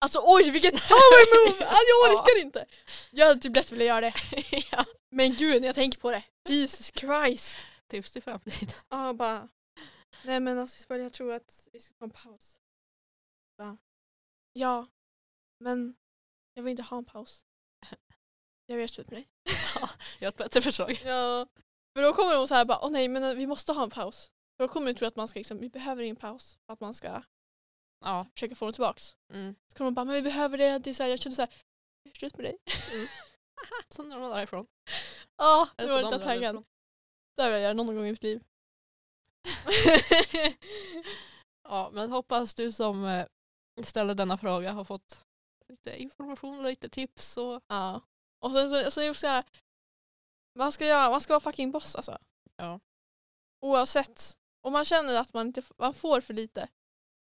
Alltså 0.00 0.20
oj 0.24 0.50
vilket 0.50 0.74
power 0.88 1.50
move! 1.50 1.64
Jag 1.64 2.12
Ja. 2.12 2.20
orkar 2.22 2.40
inte! 2.40 2.66
Jag 3.10 3.26
hade 3.26 3.40
typ 3.40 3.56
lätt 3.56 3.72
velat 3.72 3.86
göra 3.86 4.00
det. 4.00 4.14
ja. 4.72 4.84
Men 5.10 5.34
gud 5.34 5.60
när 5.62 5.68
jag 5.68 5.74
tänker 5.74 5.98
på 6.00 6.10
det. 6.10 6.24
Jesus 6.48 6.92
Christ. 6.94 7.56
Tips 7.86 8.12
till 8.12 8.22
framtiden. 8.22 8.74
Ja 8.88 9.12
bara. 9.12 9.48
Nej 10.24 10.40
men 10.40 10.58
alltså 10.58 10.96
jag 10.96 11.12
tror 11.12 11.32
att 11.32 11.68
vi 11.72 11.80
ska 11.80 11.94
ta 11.94 12.04
en 12.04 12.10
paus. 12.10 12.60
Bara, 13.58 13.78
ja. 14.52 14.86
Men 15.60 15.96
jag 16.54 16.62
vill 16.62 16.70
inte 16.70 16.82
ha 16.82 16.98
en 16.98 17.04
paus. 17.04 17.44
Jag 18.66 18.76
vill 18.76 18.80
göra 18.80 18.88
slut 18.88 19.10
med 19.10 19.18
dig. 19.18 19.28
Jag 20.20 20.26
har 20.26 20.28
ett 20.28 20.36
bättre 20.36 20.60
förslag. 20.60 21.00
Ja. 21.04 21.46
För 21.96 22.02
då 22.02 22.12
kommer 22.12 22.34
de 22.34 22.48
så 22.48 22.54
här 22.54 22.64
bara, 22.64 22.84
åh 22.84 22.90
nej 22.90 23.08
men 23.08 23.36
vi 23.38 23.46
måste 23.46 23.72
ha 23.72 23.82
en 23.82 23.90
paus. 23.90 24.30
För 24.56 24.64
då 24.64 24.72
kommer 24.72 24.86
de 24.92 24.98
tro 24.98 25.08
att 25.08 25.16
man 25.16 25.28
ska 25.28 25.38
liksom, 25.40 25.58
vi 25.58 25.68
behöver 25.68 26.02
ingen 26.02 26.16
paus. 26.16 26.58
För 26.66 26.72
att 26.72 26.80
man 26.80 26.94
ska 26.94 27.22
Ja. 28.00 28.26
försöka 28.34 28.54
få 28.54 28.64
dem 28.64 28.72
tillbaks. 28.72 29.16
Mm. 29.32 29.54
Så 29.68 29.76
kommer 29.78 29.90
de 29.90 29.94
bara, 29.94 30.04
men 30.04 30.14
vi 30.14 30.22
behöver 30.22 30.58
det. 30.58 30.78
det 30.78 30.90
är 30.90 30.94
så 30.94 31.02
här, 31.02 31.10
jag 31.10 31.20
känner 31.20 31.36
så 31.36 31.42
här, 31.42 31.54
jag 32.02 32.12
är 32.12 32.18
slut 32.18 32.36
med 32.36 32.44
dig. 32.44 32.58
Sen 33.88 34.12
är 34.12 34.20
de 34.20 34.30
därifrån. 34.30 34.66
Ja, 35.36 35.68
nu 35.78 35.86
var 35.86 36.02
lite 36.02 36.24
taggad. 36.24 36.64
Det 37.36 37.44
vill 37.44 37.52
jag 37.52 37.60
göra 37.60 37.72
någon 37.72 37.86
gång 37.86 38.06
i 38.06 38.10
mitt 38.10 38.22
liv. 38.22 38.42
Ja, 41.68 41.90
men 41.92 42.12
hoppas 42.12 42.54
du 42.54 42.72
som 42.72 43.04
eh, 43.04 43.26
ställer 43.82 44.14
denna 44.14 44.38
fråga 44.38 44.72
har 44.72 44.84
fått 44.84 45.26
lite 45.68 46.02
information 46.02 46.58
och 46.58 46.64
lite 46.64 46.88
tips. 46.88 47.36
Och... 47.36 47.62
ja. 47.66 48.00
Och 48.40 48.52
sen 48.52 48.70
så, 48.70 48.90
så 48.90 49.14
så 49.14 49.26
här, 49.26 49.44
man 50.54 50.72
ska, 50.72 50.86
göra, 50.86 51.10
man 51.10 51.20
ska 51.20 51.32
vara 51.32 51.40
fucking 51.40 51.70
boss 51.70 51.96
alltså. 51.96 52.18
Ja. 52.56 52.80
Oavsett. 53.60 54.38
Om 54.60 54.72
man 54.72 54.84
känner 54.84 55.14
att 55.14 55.34
man, 55.34 55.46
inte, 55.46 55.62
man 55.78 55.94
får 55.94 56.20
för 56.20 56.34
lite 56.34 56.68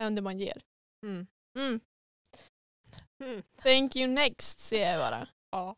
än 0.02 0.16
det 0.16 0.22
man 0.22 0.40
ger. 0.40 0.64
Mm. 1.06 1.28
Mm. 1.58 1.80
Mm. 3.20 3.44
Thank 3.58 3.96
you 3.96 4.08
next 4.08 4.60
säger 4.60 4.92
jag 4.92 5.00
bara. 5.00 5.28
Ja, 5.52 5.76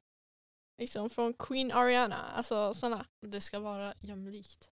Liksom 0.77 1.09
från 1.09 1.33
Queen 1.33 1.71
Ariana. 1.71 2.31
Alltså 2.31 2.73
sådana. 2.73 3.07
det 3.19 3.41
ska 3.41 3.59
vara 3.59 3.93
jämlikt. 3.99 4.71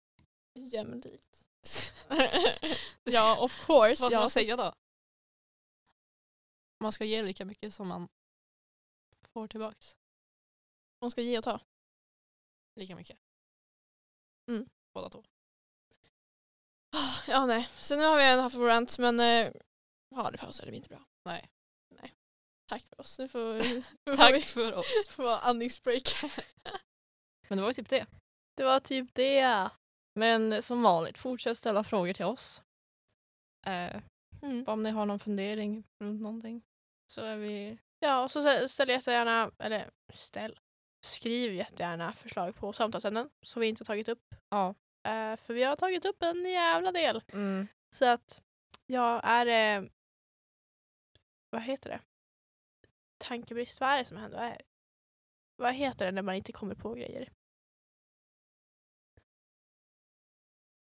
Jämlikt. 0.55 1.47
ja 3.05 3.39
of 3.41 3.67
course. 3.67 4.03
Vad 4.03 4.11
ska 4.11 4.13
ja. 4.13 4.21
man 4.21 4.31
säga 4.31 4.57
då? 4.57 4.75
Man 6.81 6.93
ska 6.93 7.05
ge 7.05 7.23
lika 7.23 7.45
mycket 7.45 7.75
som 7.75 7.89
man 7.89 8.09
får 9.23 9.49
tillbaks. 9.49 9.97
Man 11.01 11.11
ska 11.11 11.23
ge 11.23 11.39
och 11.39 11.45
ta. 11.45 11.61
Lika 12.75 12.97
mycket. 12.97 13.19
Mm. 14.49 14.69
Båda 14.95 15.09
två. 15.09 15.25
Ja 17.29 17.47
nej. 17.47 17.69
Så 17.81 17.97
nu 17.97 18.05
har 18.05 18.17
vi 18.17 18.25
ändå 18.25 18.43
haft 18.43 18.57
vår 18.57 18.67
rant 18.67 18.99
men 18.99 19.21
eh, 19.21 19.53
ja 20.09 20.31
det 20.31 20.39
pausar 20.39 20.65
det 20.65 20.71
blir 20.71 20.77
inte 20.77 20.89
bra. 20.89 21.05
Nej. 21.25 21.51
Tack 22.69 22.83
för 22.83 23.01
oss. 23.01 23.19
Nu 23.19 23.29
får, 23.29 23.61
får 24.11 24.17
Tack 24.17 24.35
vi 24.37 24.43
för 24.43 24.75
oss. 24.75 25.09
få 25.11 25.29
andningsbreak. 25.29 26.03
Men 27.49 27.59
det 27.59 27.63
var 27.63 27.71
ju 27.71 27.75
typ 27.75 27.89
det. 27.89 28.07
Det 28.57 28.65
var 28.65 28.81
typ 28.81 29.15
det. 29.15 29.71
Men 30.15 30.63
som 30.63 30.83
vanligt, 30.83 31.19
fortsätt 31.19 31.59
ställa 31.59 31.85
frågor 31.85 32.13
till 32.13 32.25
oss. 32.25 32.63
Eh, 33.67 34.03
Mm. 34.43 34.65
om 34.69 34.83
ni 34.83 34.91
har 34.91 35.07
någon 35.07 35.19
fundering 35.19 35.85
runt 36.01 36.21
någonting. 36.23 36.63
Så 37.13 37.21
är 37.21 37.37
vi... 37.37 37.79
Ja 38.01 38.25
och 38.25 38.31
så 38.31 38.41
stä- 38.49 38.67
ställ 38.69 38.89
jättegärna, 38.89 39.51
eller 39.59 39.91
ställ, 40.15 40.59
skriv 41.07 41.53
jättegärna 41.55 42.13
förslag 42.13 42.57
på 42.57 42.73
samtalsämnen 42.73 43.31
som 43.43 43.61
vi 43.61 43.67
inte 43.69 43.81
har 43.81 43.85
tagit 43.87 44.09
upp. 44.09 44.35
Ja. 44.49 44.69
Eh, 45.09 45.37
för 45.37 45.55
vi 45.55 45.63
har 45.63 45.77
tagit 45.77 46.05
upp 46.05 46.23
en 46.23 46.45
jävla 46.45 46.93
del. 46.93 47.23
Mm. 47.33 47.69
Så 47.95 48.05
att, 48.05 48.43
ja, 48.87 49.21
är 49.21 49.45
det... 49.45 49.89
Vad 51.51 51.63
heter 51.63 51.91
det? 51.91 52.01
Tankebrist, 53.19 53.81
vad 53.81 53.91
är 53.91 53.99
det 53.99 54.05
som 54.05 54.17
händer? 54.17 54.39
Vad, 54.39 54.49
är, 54.49 54.61
vad 55.57 55.75
heter 55.75 56.07
det 56.07 56.13
när 56.13 56.23
man 56.23 56.35
inte 56.35 56.53
kommer 56.53 56.75
på 56.75 56.95
grejer? 56.95 57.29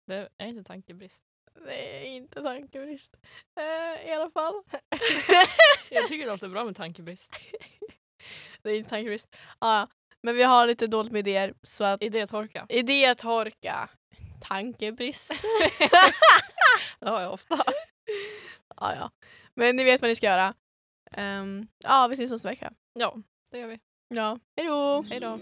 Det 0.07 0.29
är 0.37 0.47
inte 0.47 0.63
tankebrist. 0.63 1.23
Det 1.65 2.05
är 2.05 2.05
inte 2.05 2.41
tankebrist. 2.41 3.17
Eh, 3.59 4.09
I 4.09 4.13
alla 4.13 4.29
fall. 4.29 4.63
Jag 5.89 6.07
tycker 6.07 6.25
det 6.25 6.31
låter 6.31 6.47
bra 6.47 6.65
med 6.65 6.75
tankebrist. 6.75 7.31
det 8.61 8.69
är 8.69 8.77
inte 8.77 8.89
tankebrist. 8.89 9.35
Ja, 9.59 9.87
men 10.21 10.35
vi 10.35 10.43
har 10.43 10.67
lite 10.67 10.87
dåligt 10.87 11.11
med 11.11 11.19
idéer. 11.19 11.53
Så 11.63 11.83
att 11.83 12.03
Idétorka. 12.03 12.65
Idétorka. 12.69 13.89
Tankebrist. 14.41 15.31
Det 16.99 17.09
har 17.09 17.21
jag 17.21 17.33
ofta. 17.33 17.63
ja, 18.75 18.95
ja. 18.95 19.11
Men 19.53 19.75
ni 19.75 19.83
vet 19.83 20.01
vad 20.01 20.09
ni 20.09 20.15
ska 20.15 20.25
göra. 20.25 20.53
Ehm, 21.11 21.67
ja, 21.83 22.07
vi 22.07 22.15
syns 22.17 22.31
nästa 22.31 22.49
vecka. 22.49 22.73
Ja, 22.93 23.15
det 23.51 23.59
gör 23.59 23.67
vi. 23.67 23.79
Ja, 24.09 24.39
hejdå! 24.57 25.01
Hej 25.09 25.19
då. 25.19 25.37